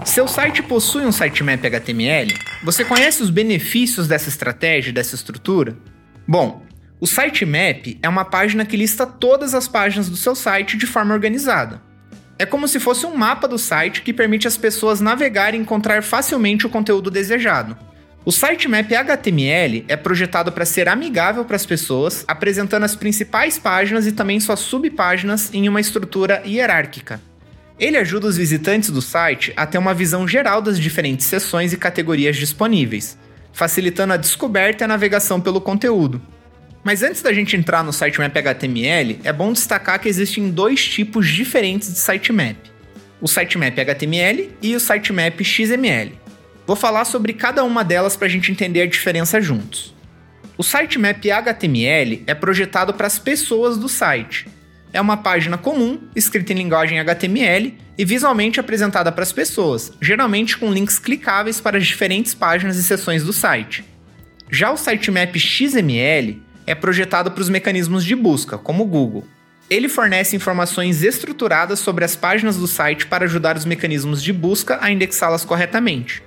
Seu 0.04 0.26
site 0.26 0.62
possui 0.62 1.06
um 1.06 1.12
sitemap 1.12 1.64
HTML? 1.64 2.34
Você 2.64 2.84
conhece 2.84 3.22
os 3.22 3.30
benefícios 3.30 4.08
dessa 4.08 4.28
estratégia, 4.28 4.92
dessa 4.92 5.14
estrutura? 5.14 5.76
Bom, 6.26 6.64
o 6.98 7.06
sitemap 7.06 7.98
é 8.02 8.08
uma 8.08 8.24
página 8.24 8.64
que 8.64 8.76
lista 8.76 9.06
todas 9.06 9.54
as 9.54 9.68
páginas 9.68 10.08
do 10.08 10.16
seu 10.16 10.34
site 10.34 10.76
de 10.76 10.86
forma 10.86 11.14
organizada. 11.14 11.80
É 12.38 12.44
como 12.44 12.66
se 12.66 12.80
fosse 12.80 13.06
um 13.06 13.14
mapa 13.14 13.46
do 13.46 13.58
site 13.58 14.02
que 14.02 14.12
permite 14.12 14.48
às 14.48 14.56
pessoas 14.56 15.00
navegar 15.00 15.54
e 15.54 15.58
encontrar 15.58 16.02
facilmente 16.02 16.66
o 16.66 16.70
conteúdo 16.70 17.10
desejado. 17.10 17.76
O 18.26 18.32
sitemap 18.32 18.92
HTML 18.92 19.84
é 19.86 19.94
projetado 19.94 20.50
para 20.50 20.64
ser 20.64 20.88
amigável 20.88 21.44
para 21.44 21.54
as 21.54 21.64
pessoas, 21.64 22.24
apresentando 22.26 22.82
as 22.82 22.96
principais 22.96 23.56
páginas 23.56 24.04
e 24.04 24.10
também 24.10 24.40
suas 24.40 24.58
subpáginas 24.58 25.54
em 25.54 25.68
uma 25.68 25.80
estrutura 25.80 26.42
hierárquica. 26.44 27.20
Ele 27.78 27.96
ajuda 27.96 28.26
os 28.26 28.36
visitantes 28.36 28.90
do 28.90 29.00
site 29.00 29.52
a 29.56 29.64
ter 29.64 29.78
uma 29.78 29.94
visão 29.94 30.26
geral 30.26 30.60
das 30.60 30.76
diferentes 30.80 31.24
seções 31.24 31.72
e 31.72 31.76
categorias 31.76 32.36
disponíveis, 32.36 33.16
facilitando 33.52 34.14
a 34.14 34.16
descoberta 34.16 34.82
e 34.82 34.86
a 34.86 34.88
navegação 34.88 35.40
pelo 35.40 35.60
conteúdo. 35.60 36.20
Mas 36.82 37.04
antes 37.04 37.22
da 37.22 37.32
gente 37.32 37.56
entrar 37.56 37.84
no 37.84 37.92
sitemap 37.92 38.36
HTML, 38.36 39.20
é 39.22 39.32
bom 39.32 39.52
destacar 39.52 40.00
que 40.00 40.08
existem 40.08 40.50
dois 40.50 40.84
tipos 40.84 41.28
diferentes 41.28 41.92
de 41.92 42.00
sitemap: 42.00 42.56
o 43.20 43.28
sitemap 43.28 43.78
HTML 43.78 44.50
e 44.60 44.74
o 44.74 44.80
sitemap 44.80 45.44
XML. 45.44 46.25
Vou 46.66 46.76
falar 46.76 47.04
sobre 47.04 47.32
cada 47.32 47.62
uma 47.64 47.84
delas 47.84 48.16
para 48.16 48.26
a 48.26 48.30
gente 48.30 48.50
entender 48.50 48.82
a 48.82 48.86
diferença 48.86 49.40
juntos. 49.40 49.94
O 50.58 50.62
sitemap 50.62 51.24
HTML 51.30 52.24
é 52.26 52.34
projetado 52.34 52.92
para 52.94 53.06
as 53.06 53.18
pessoas 53.18 53.76
do 53.76 53.88
site, 53.88 54.48
é 54.96 55.00
uma 55.00 55.18
página 55.18 55.58
comum, 55.58 56.00
escrita 56.16 56.54
em 56.54 56.56
linguagem 56.56 56.98
HTML 56.98 57.76
e 57.98 58.04
visualmente 58.04 58.58
apresentada 58.58 59.12
para 59.12 59.22
as 59.22 59.30
pessoas, 59.30 59.92
geralmente 60.00 60.56
com 60.56 60.72
links 60.72 60.98
clicáveis 60.98 61.60
para 61.60 61.76
as 61.76 61.86
diferentes 61.86 62.34
páginas 62.34 62.78
e 62.78 62.82
seções 62.82 63.22
do 63.22 63.30
site. 63.30 63.84
Já 64.50 64.70
o 64.70 64.76
sitemap 64.78 65.38
XML 65.38 66.42
é 66.66 66.74
projetado 66.74 67.30
para 67.30 67.42
os 67.42 67.50
mecanismos 67.50 68.04
de 68.06 68.16
busca, 68.16 68.56
como 68.56 68.84
o 68.84 68.86
Google. 68.86 69.26
Ele 69.68 69.86
fornece 69.86 70.34
informações 70.34 71.02
estruturadas 71.02 71.78
sobre 71.80 72.02
as 72.02 72.16
páginas 72.16 72.56
do 72.56 72.66
site 72.66 73.06
para 73.06 73.24
ajudar 73.24 73.56
os 73.56 73.66
mecanismos 73.66 74.22
de 74.22 74.32
busca 74.32 74.78
a 74.80 74.90
indexá-las 74.90 75.44
corretamente. 75.44 76.22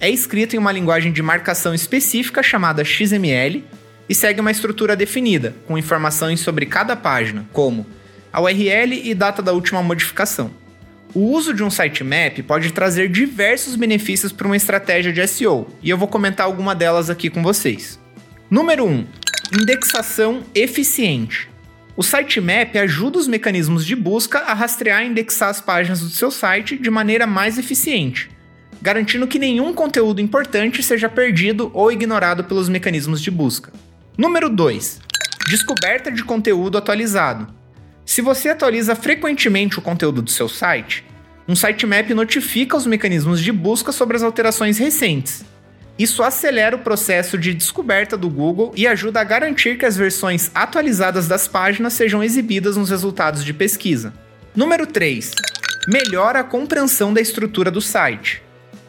É 0.00 0.10
escrito 0.10 0.54
em 0.54 0.58
uma 0.58 0.72
linguagem 0.72 1.12
de 1.12 1.22
marcação 1.22 1.74
específica 1.74 2.42
chamada 2.42 2.84
XML 2.84 3.64
e 4.08 4.14
segue 4.14 4.40
uma 4.40 4.50
estrutura 4.50 4.96
definida, 4.96 5.54
com 5.66 5.78
informações 5.78 6.40
sobre 6.40 6.66
cada 6.66 6.94
página, 6.94 7.46
como 7.52 7.86
a 8.32 8.40
URL 8.40 9.08
e 9.08 9.14
data 9.14 9.40
da 9.40 9.52
última 9.52 9.82
modificação. 9.82 10.50
O 11.14 11.30
uso 11.30 11.54
de 11.54 11.62
um 11.62 11.70
sitemap 11.70 12.42
pode 12.42 12.72
trazer 12.72 13.08
diversos 13.08 13.76
benefícios 13.76 14.32
para 14.32 14.46
uma 14.46 14.56
estratégia 14.56 15.12
de 15.12 15.24
SEO, 15.28 15.68
e 15.80 15.88
eu 15.88 15.96
vou 15.96 16.08
comentar 16.08 16.44
alguma 16.44 16.74
delas 16.74 17.08
aqui 17.08 17.30
com 17.30 17.42
vocês. 17.42 18.00
Número 18.50 18.84
1. 18.84 19.06
Indexação 19.60 20.42
eficiente. 20.54 21.48
O 21.96 22.02
sitemap 22.02 22.76
ajuda 22.76 23.18
os 23.18 23.28
mecanismos 23.28 23.86
de 23.86 23.94
busca 23.94 24.40
a 24.40 24.52
rastrear 24.52 25.04
e 25.04 25.08
indexar 25.08 25.50
as 25.50 25.60
páginas 25.60 26.00
do 26.00 26.10
seu 26.10 26.32
site 26.32 26.76
de 26.76 26.90
maneira 26.90 27.24
mais 27.28 27.56
eficiente, 27.56 28.28
garantindo 28.84 29.26
que 29.26 29.38
nenhum 29.38 29.72
conteúdo 29.72 30.20
importante 30.20 30.82
seja 30.82 31.08
perdido 31.08 31.70
ou 31.72 31.90
ignorado 31.90 32.44
pelos 32.44 32.68
mecanismos 32.68 33.22
de 33.22 33.30
busca. 33.30 33.72
Número 34.14 34.50
2. 34.50 35.00
Descoberta 35.48 36.12
de 36.12 36.22
conteúdo 36.22 36.76
atualizado. 36.76 37.46
Se 38.04 38.20
você 38.20 38.50
atualiza 38.50 38.94
frequentemente 38.94 39.78
o 39.78 39.82
conteúdo 39.82 40.20
do 40.20 40.30
seu 40.30 40.50
site, 40.50 41.02
um 41.48 41.56
sitemap 41.56 42.10
notifica 42.12 42.76
os 42.76 42.86
mecanismos 42.86 43.40
de 43.40 43.50
busca 43.50 43.90
sobre 43.90 44.18
as 44.18 44.22
alterações 44.22 44.76
recentes. 44.76 45.46
Isso 45.98 46.22
acelera 46.22 46.76
o 46.76 46.80
processo 46.80 47.38
de 47.38 47.54
descoberta 47.54 48.18
do 48.18 48.28
Google 48.28 48.70
e 48.76 48.86
ajuda 48.86 49.18
a 49.18 49.24
garantir 49.24 49.78
que 49.78 49.86
as 49.86 49.96
versões 49.96 50.50
atualizadas 50.54 51.26
das 51.26 51.48
páginas 51.48 51.94
sejam 51.94 52.22
exibidas 52.22 52.76
nos 52.76 52.90
resultados 52.90 53.46
de 53.46 53.54
pesquisa. 53.54 54.12
Número 54.54 54.86
3. 54.86 55.30
Melhora 55.88 56.40
a 56.40 56.44
compreensão 56.44 57.14
da 57.14 57.20
estrutura 57.22 57.70
do 57.70 57.80
site. 57.80 58.43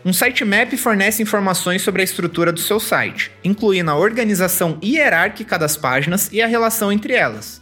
Um 0.05 0.13
sitemap 0.13 0.77
fornece 0.77 1.23
informações 1.23 1.81
sobre 1.81 2.03
a 2.03 2.05
estrutura 2.05 2.53
do 2.53 2.59
seu 2.59 2.79
site, 2.79 3.31
incluindo 3.43 3.89
a 3.89 3.97
organização 3.97 4.77
hierárquica 4.83 5.57
das 5.57 5.75
páginas 5.75 6.29
e 6.31 6.43
a 6.43 6.45
relação 6.45 6.91
entre 6.91 7.13
elas. 7.13 7.59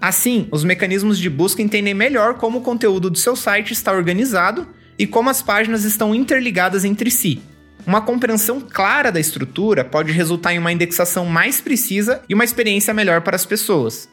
Assim, 0.00 0.46
os 0.52 0.62
mecanismos 0.62 1.18
de 1.18 1.28
busca 1.28 1.60
entendem 1.60 1.92
melhor 1.92 2.34
como 2.34 2.58
o 2.58 2.62
conteúdo 2.62 3.10
do 3.10 3.18
seu 3.18 3.34
site 3.34 3.72
está 3.72 3.90
organizado 3.90 4.68
e 4.96 5.04
como 5.04 5.30
as 5.30 5.42
páginas 5.42 5.82
estão 5.82 6.14
interligadas 6.14 6.84
entre 6.84 7.10
si. 7.10 7.42
Uma 7.84 8.00
compreensão 8.00 8.60
clara 8.60 9.10
da 9.10 9.18
estrutura 9.18 9.84
pode 9.84 10.12
resultar 10.12 10.54
em 10.54 10.58
uma 10.60 10.70
indexação 10.70 11.26
mais 11.26 11.60
precisa 11.60 12.22
e 12.28 12.34
uma 12.34 12.44
experiência 12.44 12.94
melhor 12.94 13.22
para 13.22 13.34
as 13.34 13.44
pessoas. 13.44 14.08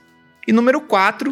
E 0.48 0.52
número 0.52 0.82
4, 0.82 1.32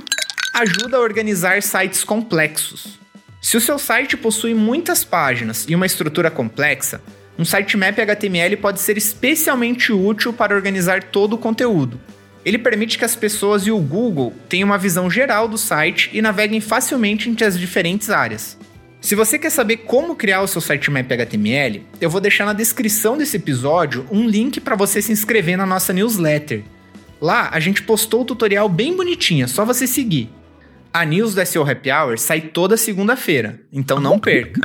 ajuda 0.53 0.97
a 0.97 1.01
organizar 1.01 1.63
sites 1.63 2.03
complexos. 2.03 3.03
Se 3.45 3.55
o 3.55 3.61
seu 3.61 3.77
site 3.77 4.17
possui 4.17 4.55
muitas 4.55 5.03
páginas 5.03 5.67
e 5.69 5.75
uma 5.75 5.85
estrutura 5.85 6.31
complexa, 6.31 6.99
um 7.37 7.45
sitemap 7.45 7.95
HTML 8.01 8.57
pode 8.57 8.81
ser 8.81 8.97
especialmente 8.97 9.93
útil 9.93 10.33
para 10.33 10.55
organizar 10.55 11.03
todo 11.03 11.33
o 11.33 11.37
conteúdo. 11.37 12.01
Ele 12.43 12.57
permite 12.57 12.97
que 12.97 13.05
as 13.05 13.15
pessoas 13.15 13.67
e 13.67 13.71
o 13.71 13.77
Google 13.77 14.33
tenham 14.49 14.65
uma 14.65 14.79
visão 14.79 15.11
geral 15.11 15.47
do 15.47 15.59
site 15.59 16.09
e 16.11 16.23
naveguem 16.23 16.59
facilmente 16.59 17.29
entre 17.29 17.45
as 17.45 17.59
diferentes 17.59 18.09
áreas. 18.09 18.57
Se 18.99 19.13
você 19.13 19.37
quer 19.37 19.51
saber 19.51 19.77
como 19.77 20.15
criar 20.15 20.41
o 20.41 20.47
seu 20.47 20.59
sitemap 20.59 21.13
HTML, 21.13 21.85
eu 22.01 22.09
vou 22.09 22.19
deixar 22.19 22.45
na 22.45 22.53
descrição 22.53 23.15
desse 23.15 23.37
episódio 23.37 24.07
um 24.09 24.27
link 24.27 24.59
para 24.59 24.75
você 24.75 25.03
se 25.03 25.11
inscrever 25.11 25.55
na 25.55 25.67
nossa 25.67 25.93
newsletter. 25.93 26.63
Lá 27.21 27.49
a 27.53 27.59
gente 27.59 27.83
postou 27.83 28.23
o 28.23 28.25
tutorial 28.25 28.67
bem 28.67 28.97
bonitinho, 28.97 29.43
é 29.43 29.47
só 29.47 29.63
você 29.63 29.85
seguir. 29.85 30.31
A 30.95 31.03
news 31.03 31.35
do 31.35 31.45
SEO 31.45 31.69
Happy 31.69 31.91
Hour 31.91 32.17
sai 32.17 32.39
toda 32.39 32.77
segunda-feira, 32.77 33.59
então 33.69 33.99
não 33.99 34.17
perca. 34.17 34.61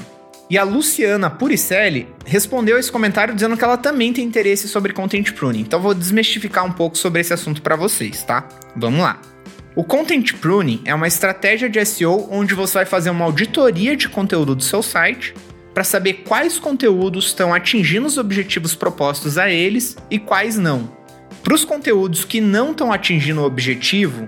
E 0.50 0.58
a 0.58 0.64
Luciana 0.64 1.30
Puricelli 1.30 2.08
respondeu 2.26 2.76
esse 2.76 2.90
comentário 2.90 3.32
dizendo 3.32 3.56
que 3.56 3.62
ela 3.62 3.76
também 3.76 4.12
tem 4.12 4.24
interesse 4.24 4.66
sobre 4.66 4.92
content 4.92 5.32
pruning. 5.32 5.60
Então 5.60 5.80
vou 5.80 5.94
desmistificar 5.94 6.66
um 6.66 6.72
pouco 6.72 6.98
sobre 6.98 7.20
esse 7.20 7.32
assunto 7.32 7.62
para 7.62 7.76
vocês, 7.76 8.24
tá? 8.24 8.48
Vamos 8.74 9.00
lá. 9.00 9.20
O 9.76 9.84
content 9.84 10.34
pruning 10.34 10.82
é 10.84 10.92
uma 10.92 11.06
estratégia 11.06 11.70
de 11.70 11.82
SEO 11.84 12.26
onde 12.32 12.52
você 12.52 12.78
vai 12.78 12.84
fazer 12.84 13.10
uma 13.10 13.24
auditoria 13.24 13.96
de 13.96 14.08
conteúdo 14.08 14.56
do 14.56 14.64
seu 14.64 14.82
site 14.82 15.32
para 15.72 15.84
saber 15.84 16.24
quais 16.26 16.58
conteúdos 16.58 17.26
estão 17.26 17.54
atingindo 17.54 18.08
os 18.08 18.18
objetivos 18.18 18.74
propostos 18.74 19.38
a 19.38 19.48
eles 19.48 19.96
e 20.10 20.18
quais 20.18 20.58
não. 20.58 20.90
Para 21.44 21.54
os 21.54 21.64
conteúdos 21.64 22.24
que 22.24 22.40
não 22.40 22.72
estão 22.72 22.92
atingindo 22.92 23.40
o 23.40 23.44
objetivo, 23.46 24.26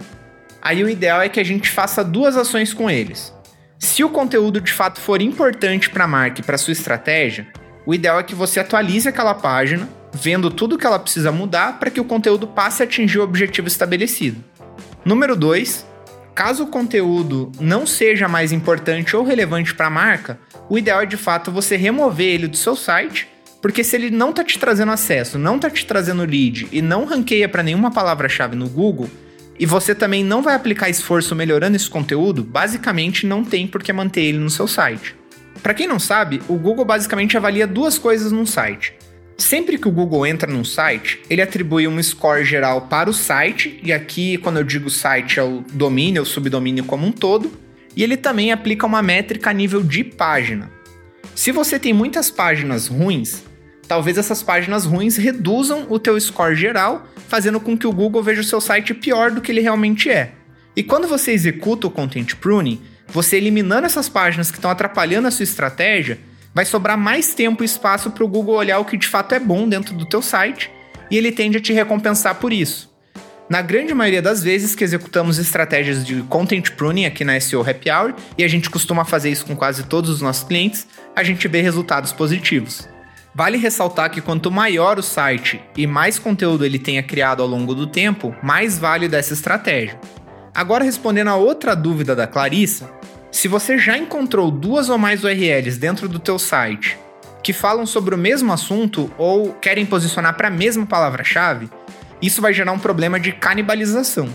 aí 0.62 0.84
o 0.84 0.88
ideal 0.88 1.20
é 1.20 1.28
que 1.28 1.40
a 1.40 1.44
gente 1.44 1.68
faça 1.68 2.04
duas 2.04 2.36
ações 2.36 2.72
com 2.72 2.88
eles. 2.88 3.34
Se 3.82 4.04
o 4.04 4.08
conteúdo 4.08 4.60
de 4.60 4.72
fato 4.72 5.00
for 5.00 5.20
importante 5.20 5.90
para 5.90 6.04
a 6.04 6.08
marca 6.08 6.40
e 6.40 6.44
para 6.44 6.56
sua 6.56 6.72
estratégia, 6.72 7.48
o 7.84 7.92
ideal 7.92 8.20
é 8.20 8.22
que 8.22 8.34
você 8.34 8.60
atualize 8.60 9.08
aquela 9.08 9.34
página, 9.34 9.88
vendo 10.14 10.52
tudo 10.52 10.78
que 10.78 10.86
ela 10.86 11.00
precisa 11.00 11.32
mudar 11.32 11.80
para 11.80 11.90
que 11.90 12.00
o 12.00 12.04
conteúdo 12.04 12.46
passe 12.46 12.80
a 12.80 12.86
atingir 12.86 13.18
o 13.18 13.24
objetivo 13.24 13.66
estabelecido. 13.66 14.42
Número 15.04 15.34
2, 15.34 15.84
caso 16.32 16.62
o 16.62 16.68
conteúdo 16.68 17.50
não 17.60 17.84
seja 17.84 18.28
mais 18.28 18.52
importante 18.52 19.16
ou 19.16 19.24
relevante 19.24 19.74
para 19.74 19.88
a 19.88 19.90
marca, 19.90 20.38
o 20.70 20.78
ideal 20.78 21.02
é 21.02 21.06
de 21.06 21.16
fato 21.16 21.50
você 21.50 21.76
remover 21.76 22.34
ele 22.34 22.46
do 22.46 22.56
seu 22.56 22.76
site, 22.76 23.28
porque 23.60 23.82
se 23.82 23.96
ele 23.96 24.10
não 24.10 24.30
está 24.30 24.44
te 24.44 24.60
trazendo 24.60 24.92
acesso, 24.92 25.40
não 25.40 25.56
está 25.56 25.68
te 25.68 25.84
trazendo 25.84 26.24
lead 26.24 26.68
e 26.70 26.80
não 26.80 27.04
ranqueia 27.04 27.48
para 27.48 27.64
nenhuma 27.64 27.90
palavra-chave 27.90 28.54
no 28.54 28.68
Google, 28.68 29.10
e 29.62 29.66
você 29.66 29.94
também 29.94 30.24
não 30.24 30.42
vai 30.42 30.56
aplicar 30.56 30.90
esforço 30.90 31.36
melhorando 31.36 31.76
esse 31.76 31.88
conteúdo, 31.88 32.42
basicamente 32.42 33.24
não 33.24 33.44
tem 33.44 33.64
por 33.64 33.80
que 33.80 33.92
manter 33.92 34.22
ele 34.22 34.38
no 34.38 34.50
seu 34.50 34.66
site. 34.66 35.14
Para 35.62 35.72
quem 35.72 35.86
não 35.86 36.00
sabe, 36.00 36.42
o 36.48 36.56
Google 36.56 36.84
basicamente 36.84 37.36
avalia 37.36 37.64
duas 37.64 37.96
coisas 37.96 38.32
num 38.32 38.44
site. 38.44 38.92
Sempre 39.38 39.78
que 39.78 39.86
o 39.86 39.92
Google 39.92 40.26
entra 40.26 40.50
num 40.50 40.64
site, 40.64 41.22
ele 41.30 41.40
atribui 41.40 41.86
um 41.86 42.02
score 42.02 42.44
geral 42.44 42.88
para 42.88 43.08
o 43.08 43.14
site, 43.14 43.78
e 43.84 43.92
aqui, 43.92 44.36
quando 44.38 44.56
eu 44.56 44.64
digo 44.64 44.90
site, 44.90 45.38
é 45.38 45.44
o 45.44 45.62
domínio, 45.72 46.22
o 46.22 46.26
subdomínio 46.26 46.82
como 46.82 47.06
um 47.06 47.12
todo, 47.12 47.52
e 47.94 48.02
ele 48.02 48.16
também 48.16 48.50
aplica 48.50 48.84
uma 48.84 49.00
métrica 49.00 49.50
a 49.50 49.54
nível 49.54 49.80
de 49.80 50.02
página. 50.02 50.72
Se 51.36 51.52
você 51.52 51.78
tem 51.78 51.92
muitas 51.92 52.32
páginas 52.32 52.88
ruins, 52.88 53.44
talvez 53.86 54.18
essas 54.18 54.42
páginas 54.42 54.84
ruins 54.84 55.16
reduzam 55.16 55.86
o 55.88 56.00
teu 56.00 56.20
score 56.20 56.56
geral, 56.56 57.06
fazendo 57.32 57.58
com 57.58 57.78
que 57.78 57.86
o 57.86 57.92
Google 57.92 58.22
veja 58.22 58.42
o 58.42 58.44
seu 58.44 58.60
site 58.60 58.92
pior 58.92 59.30
do 59.30 59.40
que 59.40 59.50
ele 59.50 59.62
realmente 59.62 60.10
é. 60.10 60.32
E 60.76 60.82
quando 60.82 61.08
você 61.08 61.32
executa 61.32 61.86
o 61.86 61.90
content 61.90 62.34
pruning, 62.34 62.78
você 63.08 63.38
eliminando 63.38 63.86
essas 63.86 64.06
páginas 64.06 64.50
que 64.50 64.58
estão 64.58 64.70
atrapalhando 64.70 65.28
a 65.28 65.30
sua 65.30 65.44
estratégia, 65.44 66.18
vai 66.54 66.66
sobrar 66.66 66.98
mais 66.98 67.32
tempo 67.32 67.62
e 67.62 67.64
espaço 67.64 68.10
para 68.10 68.22
o 68.22 68.28
Google 68.28 68.56
olhar 68.56 68.78
o 68.80 68.84
que 68.84 68.98
de 68.98 69.08
fato 69.08 69.34
é 69.34 69.40
bom 69.40 69.66
dentro 69.66 69.94
do 69.94 70.04
teu 70.04 70.20
site 70.20 70.70
e 71.10 71.16
ele 71.16 71.32
tende 71.32 71.56
a 71.56 71.60
te 71.60 71.72
recompensar 71.72 72.34
por 72.34 72.52
isso. 72.52 72.92
Na 73.48 73.62
grande 73.62 73.94
maioria 73.94 74.20
das 74.20 74.42
vezes 74.42 74.74
que 74.74 74.84
executamos 74.84 75.38
estratégias 75.38 76.04
de 76.04 76.20
content 76.24 76.72
pruning 76.72 77.06
aqui 77.06 77.24
na 77.24 77.40
SEO 77.40 77.62
Happy 77.62 77.90
Hour, 77.90 78.14
e 78.36 78.44
a 78.44 78.48
gente 78.48 78.68
costuma 78.68 79.06
fazer 79.06 79.30
isso 79.30 79.46
com 79.46 79.56
quase 79.56 79.84
todos 79.84 80.10
os 80.10 80.20
nossos 80.20 80.44
clientes, 80.44 80.86
a 81.16 81.22
gente 81.22 81.48
vê 81.48 81.62
resultados 81.62 82.12
positivos. 82.12 82.91
Vale 83.34 83.56
ressaltar 83.56 84.10
que 84.10 84.20
quanto 84.20 84.50
maior 84.50 84.98
o 84.98 85.02
site 85.02 85.62
e 85.74 85.86
mais 85.86 86.18
conteúdo 86.18 86.66
ele 86.66 86.78
tenha 86.78 87.02
criado 87.02 87.42
ao 87.42 87.48
longo 87.48 87.74
do 87.74 87.86
tempo, 87.86 88.36
mais 88.42 88.78
vale 88.78 89.08
dessa 89.08 89.32
estratégia. 89.32 89.98
Agora 90.54 90.84
respondendo 90.84 91.28
a 91.28 91.36
outra 91.36 91.74
dúvida 91.74 92.14
da 92.14 92.26
Clarissa, 92.26 92.90
se 93.30 93.48
você 93.48 93.78
já 93.78 93.96
encontrou 93.96 94.50
duas 94.50 94.90
ou 94.90 94.98
mais 94.98 95.24
URLs 95.24 95.78
dentro 95.78 96.10
do 96.10 96.18
teu 96.18 96.38
site 96.38 96.98
que 97.42 97.54
falam 97.54 97.86
sobre 97.86 98.14
o 98.14 98.18
mesmo 98.18 98.52
assunto 98.52 99.10
ou 99.16 99.54
querem 99.54 99.86
posicionar 99.86 100.36
para 100.36 100.48
a 100.48 100.50
mesma 100.50 100.84
palavra-chave, 100.84 101.70
isso 102.20 102.42
vai 102.42 102.52
gerar 102.52 102.72
um 102.72 102.78
problema 102.78 103.18
de 103.18 103.32
canibalização. 103.32 104.28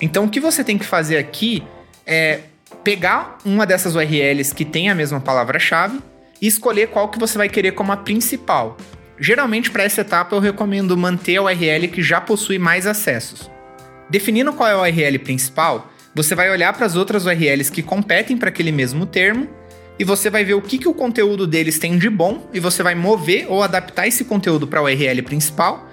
Então 0.00 0.24
o 0.24 0.30
que 0.30 0.38
você 0.38 0.62
tem 0.62 0.78
que 0.78 0.86
fazer 0.86 1.18
aqui 1.18 1.64
é 2.06 2.42
pegar 2.84 3.38
uma 3.44 3.66
dessas 3.66 3.96
URLs 3.96 4.54
que 4.54 4.64
tem 4.64 4.88
a 4.88 4.94
mesma 4.94 5.20
palavra-chave 5.20 5.98
e 6.40 6.46
escolher 6.46 6.88
qual 6.88 7.08
que 7.08 7.18
você 7.18 7.36
vai 7.36 7.48
querer 7.48 7.72
como 7.72 7.92
a 7.92 7.96
principal. 7.96 8.76
Geralmente 9.18 9.70
para 9.70 9.82
essa 9.82 10.02
etapa 10.02 10.36
eu 10.36 10.40
recomendo 10.40 10.96
manter 10.96 11.36
a 11.36 11.42
URL 11.42 11.88
que 11.88 12.02
já 12.02 12.20
possui 12.20 12.58
mais 12.58 12.86
acessos. 12.86 13.50
Definindo 14.08 14.52
qual 14.52 14.68
é 14.68 14.72
a 14.72 14.80
URL 14.80 15.18
principal, 15.18 15.92
você 16.14 16.34
vai 16.34 16.50
olhar 16.50 16.72
para 16.72 16.86
as 16.86 16.96
outras 16.96 17.26
URLs 17.26 17.70
que 17.70 17.82
competem 17.82 18.36
para 18.36 18.48
aquele 18.48 18.72
mesmo 18.72 19.06
termo 19.06 19.48
e 19.98 20.04
você 20.04 20.30
vai 20.30 20.44
ver 20.44 20.54
o 20.54 20.62
que, 20.62 20.78
que 20.78 20.88
o 20.88 20.94
conteúdo 20.94 21.46
deles 21.46 21.78
tem 21.78 21.98
de 21.98 22.08
bom 22.08 22.48
e 22.54 22.60
você 22.60 22.82
vai 22.82 22.94
mover 22.94 23.46
ou 23.48 23.62
adaptar 23.62 24.06
esse 24.06 24.24
conteúdo 24.24 24.66
para 24.66 24.78
a 24.78 24.82
URL 24.84 25.22
principal. 25.22 25.88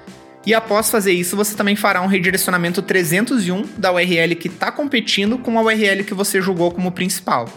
E 0.45 0.53
após 0.53 0.91
fazer 0.91 1.11
isso, 1.11 1.35
você 1.35 1.55
também 1.55 1.75
fará 1.75 2.01
um 2.01 2.07
redirecionamento 2.07 2.83
301 2.83 3.63
da 3.77 3.91
URL 3.91 4.35
que 4.35 4.47
está 4.47 4.71
competindo 4.71 5.39
com 5.39 5.57
a 5.57 5.61
URL 5.63 6.03
que 6.03 6.13
você 6.13 6.39
julgou 6.39 6.71
como 6.71 6.91
principal. 6.91 7.49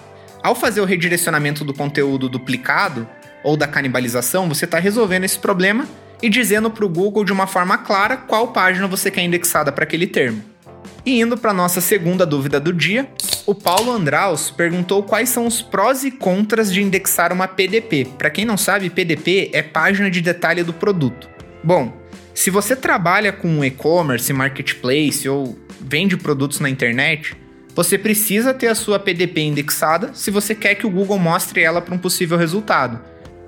Ao 0.43 0.55
fazer 0.55 0.81
o 0.81 0.85
redirecionamento 0.85 1.65
do 1.65 1.75
conteúdo 1.75 2.29
duplicado 2.29 3.09
ou 3.43 3.57
da 3.57 3.67
canibalização, 3.67 4.49
você 4.49 4.65
está 4.65 4.79
resolvendo 4.79 5.25
esse 5.25 5.39
problema 5.39 5.87
e 6.23 6.29
dizendo 6.29 6.71
para 6.71 6.85
o 6.85 6.89
Google 6.89 7.25
de 7.25 7.33
uma 7.33 7.47
forma 7.47 7.79
clara 7.79 8.17
qual 8.17 8.49
página 8.49 8.87
você 8.87 9.11
quer 9.11 9.23
indexada 9.23 9.73
para 9.73 9.85
aquele 9.85 10.07
termo. 10.07 10.43
E 11.05 11.21
indo 11.21 11.37
para 11.37 11.53
nossa 11.53 11.81
segunda 11.81 12.27
dúvida 12.27 12.61
do 12.61 12.73
dia, 12.73 13.09
o 13.47 13.55
Paulo 13.55 13.93
Andraus 13.93 14.51
perguntou 14.51 15.03
quais 15.03 15.29
são 15.29 15.47
os 15.47 15.63
prós 15.63 16.05
e 16.05 16.11
contras 16.11 16.73
de 16.73 16.83
indexar 16.83 17.33
uma 17.33 17.49
PDP. 17.49 18.07
Para 18.19 18.31
quem 18.31 18.45
não 18.45 18.57
sabe, 18.57 18.91
PDP 18.91 19.51
é 19.53 19.63
página 19.63 20.11
de 20.11 20.21
detalhe 20.21 20.63
do 20.63 20.73
produto. 20.73 21.29
Bom, 21.65 21.97
se 22.35 22.51
você 22.51 22.77
trabalha 22.77 23.33
com 23.33 23.65
e-commerce, 23.65 24.33
marketplace 24.33 25.29
ou 25.29 25.59
vende 25.81 26.17
produtos 26.17 26.61
na 26.61 26.69
internet, 26.69 27.37
você 27.79 27.97
precisa 27.97 28.53
ter 28.53 28.67
a 28.67 28.75
sua 28.75 28.99
PDP 28.99 29.41
indexada 29.43 30.11
se 30.13 30.33
você 30.33 30.53
quer 30.53 30.75
que 30.75 30.85
o 30.85 30.91
Google 30.91 31.17
mostre 31.17 31.63
ela 31.63 31.81
para 31.81 31.95
um 31.95 31.99
possível 31.99 32.37
resultado. 32.37 32.99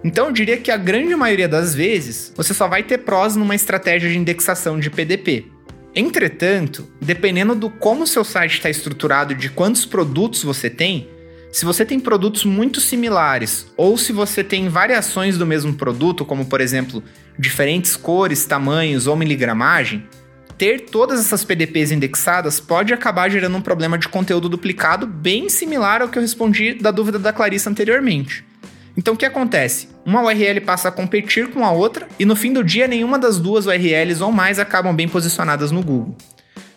Então 0.04 0.26
eu 0.26 0.32
diria 0.32 0.56
que 0.56 0.70
a 0.70 0.76
grande 0.76 1.16
maioria 1.16 1.48
das 1.48 1.74
vezes 1.74 2.32
você 2.36 2.54
só 2.54 2.68
vai 2.68 2.84
ter 2.84 2.98
prós 2.98 3.34
numa 3.34 3.56
estratégia 3.56 4.08
de 4.08 4.16
indexação 4.16 4.78
de 4.78 4.88
PDP. 4.88 5.46
Entretanto, 5.96 6.88
dependendo 7.00 7.56
do 7.56 7.68
como 7.68 8.06
seu 8.06 8.22
site 8.22 8.52
está 8.52 8.70
estruturado 8.70 9.34
de 9.34 9.50
quantos 9.50 9.84
produtos 9.84 10.44
você 10.44 10.70
tem, 10.70 11.08
se 11.50 11.64
você 11.64 11.84
tem 11.84 11.98
produtos 11.98 12.44
muito 12.44 12.80
similares 12.80 13.66
ou 13.76 13.98
se 13.98 14.12
você 14.12 14.44
tem 14.44 14.68
variações 14.68 15.36
do 15.36 15.44
mesmo 15.44 15.74
produto, 15.74 16.24
como 16.24 16.44
por 16.44 16.60
exemplo 16.60 17.02
diferentes 17.36 17.96
cores, 17.96 18.46
tamanhos 18.46 19.08
ou 19.08 19.16
miligramagem, 19.16 20.06
ter 20.60 20.80
todas 20.80 21.18
essas 21.18 21.42
PDPs 21.42 21.90
indexadas 21.90 22.60
pode 22.60 22.92
acabar 22.92 23.30
gerando 23.30 23.56
um 23.56 23.62
problema 23.62 23.96
de 23.96 24.06
conteúdo 24.06 24.46
duplicado 24.46 25.06
bem 25.06 25.48
similar 25.48 26.02
ao 26.02 26.08
que 26.10 26.18
eu 26.18 26.22
respondi 26.22 26.74
da 26.74 26.90
dúvida 26.90 27.18
da 27.18 27.32
Clarissa 27.32 27.70
anteriormente. 27.70 28.44
Então 28.94 29.14
o 29.14 29.16
que 29.16 29.24
acontece? 29.24 29.88
Uma 30.04 30.22
URL 30.22 30.60
passa 30.60 30.88
a 30.88 30.92
competir 30.92 31.48
com 31.48 31.64
a 31.64 31.70
outra 31.70 32.06
e 32.18 32.26
no 32.26 32.36
fim 32.36 32.52
do 32.52 32.62
dia 32.62 32.86
nenhuma 32.86 33.18
das 33.18 33.38
duas 33.38 33.64
URLs 33.64 34.22
ou 34.22 34.30
mais 34.30 34.58
acabam 34.58 34.94
bem 34.94 35.08
posicionadas 35.08 35.70
no 35.70 35.82
Google. 35.82 36.14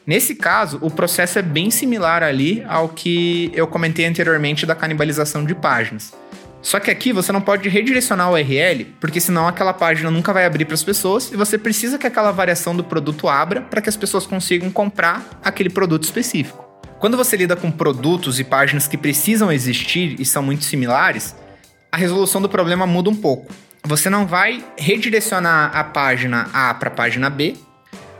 Nesse 0.07 0.35
caso, 0.35 0.79
o 0.81 0.89
processo 0.89 1.39
é 1.39 1.41
bem 1.41 1.69
similar 1.69 2.23
ali 2.23 2.63
ao 2.69 2.87
que 2.87 3.51
eu 3.53 3.67
comentei 3.67 4.05
anteriormente 4.05 4.65
da 4.65 4.75
canibalização 4.75 5.43
de 5.43 5.53
páginas. 5.53 6.13
Só 6.63 6.79
que 6.79 6.89
aqui 6.89 7.11
você 7.11 7.33
não 7.33 7.41
pode 7.41 7.67
redirecionar 7.67 8.29
o 8.29 8.33
URL, 8.35 8.85
porque 8.97 9.19
senão 9.19 9.49
aquela 9.49 9.73
página 9.73 10.09
nunca 10.09 10.31
vai 10.31 10.45
abrir 10.45 10.63
para 10.63 10.75
as 10.75 10.83
pessoas 10.83 11.29
e 11.29 11.35
você 11.35 11.57
precisa 11.57 11.99
que 11.99 12.07
aquela 12.07 12.31
variação 12.31 12.73
do 12.73 12.85
produto 12.85 13.27
abra 13.27 13.61
para 13.61 13.81
que 13.81 13.89
as 13.89 13.97
pessoas 13.97 14.25
consigam 14.25 14.71
comprar 14.71 15.41
aquele 15.43 15.69
produto 15.69 16.05
específico. 16.05 16.65
Quando 16.99 17.17
você 17.17 17.35
lida 17.35 17.57
com 17.57 17.69
produtos 17.69 18.39
e 18.39 18.45
páginas 18.45 18.87
que 18.87 18.97
precisam 18.97 19.51
existir 19.51 20.15
e 20.17 20.23
são 20.23 20.41
muito 20.41 20.63
similares, 20.63 21.35
a 21.91 21.97
resolução 21.97 22.41
do 22.41 22.47
problema 22.47 22.87
muda 22.87 23.09
um 23.09 23.15
pouco. 23.15 23.51
Você 23.83 24.09
não 24.09 24.25
vai 24.25 24.63
redirecionar 24.77 25.75
a 25.75 25.83
página 25.83 26.49
A 26.53 26.73
para 26.73 26.87
a 26.87 26.93
página 26.93 27.29
B, 27.29 27.57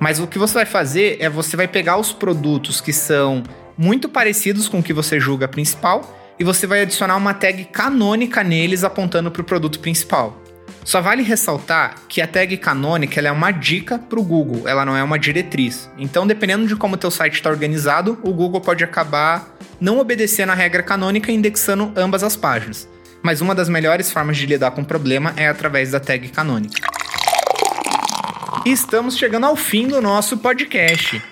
mas 0.02 0.20
o 0.20 0.28
que 0.28 0.38
você 0.38 0.56
vai 0.56 0.66
fazer 0.66 1.16
é 1.22 1.30
você 1.30 1.56
vai 1.56 1.70
pegar 1.70 1.96
os 1.96 2.12
produtos 2.12 2.82
que 2.82 2.92
são 2.92 3.42
muito 3.78 4.10
parecidos 4.10 4.68
com 4.68 4.80
o 4.80 4.84
que 4.84 4.92
você 4.92 5.18
julga 5.18 5.48
principal 5.48 6.20
e 6.44 6.46
você 6.46 6.68
vai 6.68 6.82
adicionar 6.82 7.16
uma 7.16 7.34
tag 7.34 7.64
canônica 7.72 8.44
neles 8.44 8.84
apontando 8.84 9.32
para 9.32 9.42
o 9.42 9.46
produto 9.46 9.80
principal. 9.80 10.44
Só 10.84 11.00
vale 11.00 11.24
ressaltar 11.24 11.96
que 12.10 12.22
a 12.22 12.28
tag 12.28 12.58
canônica 12.58 13.22
é 13.22 13.32
uma 13.32 13.50
dica 13.50 13.98
para 13.98 14.20
o 14.20 14.24
Google, 14.24 14.68
ela 14.68 14.84
não 14.84 14.94
é 14.94 15.02
uma 15.02 15.18
diretriz. 15.18 15.90
Então, 15.98 16.28
dependendo 16.28 16.68
de 16.68 16.76
como 16.76 16.96
o 16.96 16.98
teu 16.98 17.10
site 17.10 17.36
está 17.36 17.50
organizado, 17.50 18.20
o 18.22 18.34
Google 18.34 18.60
pode 18.60 18.84
acabar 18.84 19.56
não 19.80 20.00
obedecendo 20.00 20.50
a 20.50 20.54
regra 20.54 20.84
canônica 20.84 21.32
e 21.32 21.36
indexando 21.36 21.94
ambas 21.96 22.24
as 22.24 22.36
páginas. 22.36 22.90
Mas 23.22 23.40
uma 23.40 23.56
das 23.56 23.70
melhores 23.70 24.12
formas 24.12 24.36
de 24.36 24.46
lidar 24.46 24.72
com 24.72 24.82
o 24.82 24.86
problema 24.86 25.34
é 25.38 25.48
através 25.48 25.92
da 25.92 26.00
tag 26.02 26.28
canônica. 26.28 26.76
E 28.66 28.72
estamos 28.74 29.18
chegando 29.18 29.46
ao 29.46 29.56
fim 29.56 29.88
do 29.88 30.02
nosso 30.02 30.38
podcast. 30.40 31.24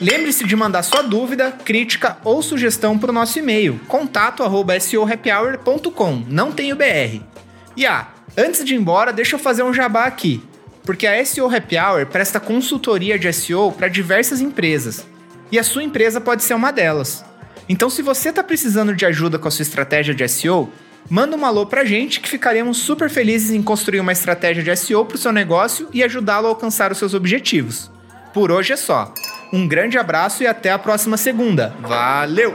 Lembre-se 0.00 0.44
de 0.44 0.56
mandar 0.56 0.82
sua 0.82 1.02
dúvida, 1.02 1.52
crítica 1.52 2.16
ou 2.24 2.42
sugestão 2.42 2.98
para 2.98 3.10
o 3.10 3.14
nosso 3.14 3.38
e-mail, 3.38 3.78
contato@sohappyhour.com, 3.86 6.24
não 6.28 6.50
tem 6.50 6.72
o 6.72 6.76
BR. 6.76 7.22
E 7.76 7.86
ah, 7.86 8.08
antes 8.36 8.64
de 8.64 8.74
ir 8.74 8.78
embora, 8.78 9.12
deixa 9.12 9.36
eu 9.36 9.38
fazer 9.38 9.62
um 9.62 9.72
jabá 9.72 10.02
aqui, 10.04 10.42
porque 10.82 11.06
a 11.06 11.24
SEO 11.24 11.48
Happy 11.54 11.78
Hour 11.78 12.06
presta 12.06 12.40
consultoria 12.40 13.16
de 13.16 13.32
SEO 13.32 13.70
para 13.70 13.86
diversas 13.86 14.40
empresas, 14.40 15.06
e 15.52 15.60
a 15.60 15.62
sua 15.62 15.84
empresa 15.84 16.20
pode 16.20 16.42
ser 16.42 16.54
uma 16.54 16.72
delas. 16.72 17.24
Então, 17.68 17.88
se 17.88 18.02
você 18.02 18.30
está 18.30 18.42
precisando 18.42 18.96
de 18.96 19.06
ajuda 19.06 19.38
com 19.38 19.46
a 19.46 19.50
sua 19.50 19.62
estratégia 19.62 20.12
de 20.12 20.26
SEO, 20.26 20.72
manda 21.08 21.36
um 21.36 21.46
alô 21.46 21.66
pra 21.66 21.84
gente 21.84 22.18
que 22.18 22.28
ficaremos 22.28 22.78
super 22.78 23.08
felizes 23.08 23.52
em 23.52 23.62
construir 23.62 24.00
uma 24.00 24.10
estratégia 24.12 24.60
de 24.62 24.76
SEO 24.76 25.04
para 25.04 25.14
o 25.14 25.18
seu 25.18 25.30
negócio 25.32 25.88
e 25.92 26.02
ajudá-lo 26.02 26.48
a 26.48 26.50
alcançar 26.50 26.90
os 26.90 26.98
seus 26.98 27.14
objetivos. 27.14 27.92
Por 28.32 28.50
hoje 28.50 28.72
é 28.72 28.76
só. 28.76 29.14
Um 29.54 29.68
grande 29.68 29.96
abraço 29.96 30.42
e 30.42 30.48
até 30.48 30.72
a 30.72 30.78
próxima 30.80 31.16
segunda. 31.16 31.72
Valeu! 31.80 32.52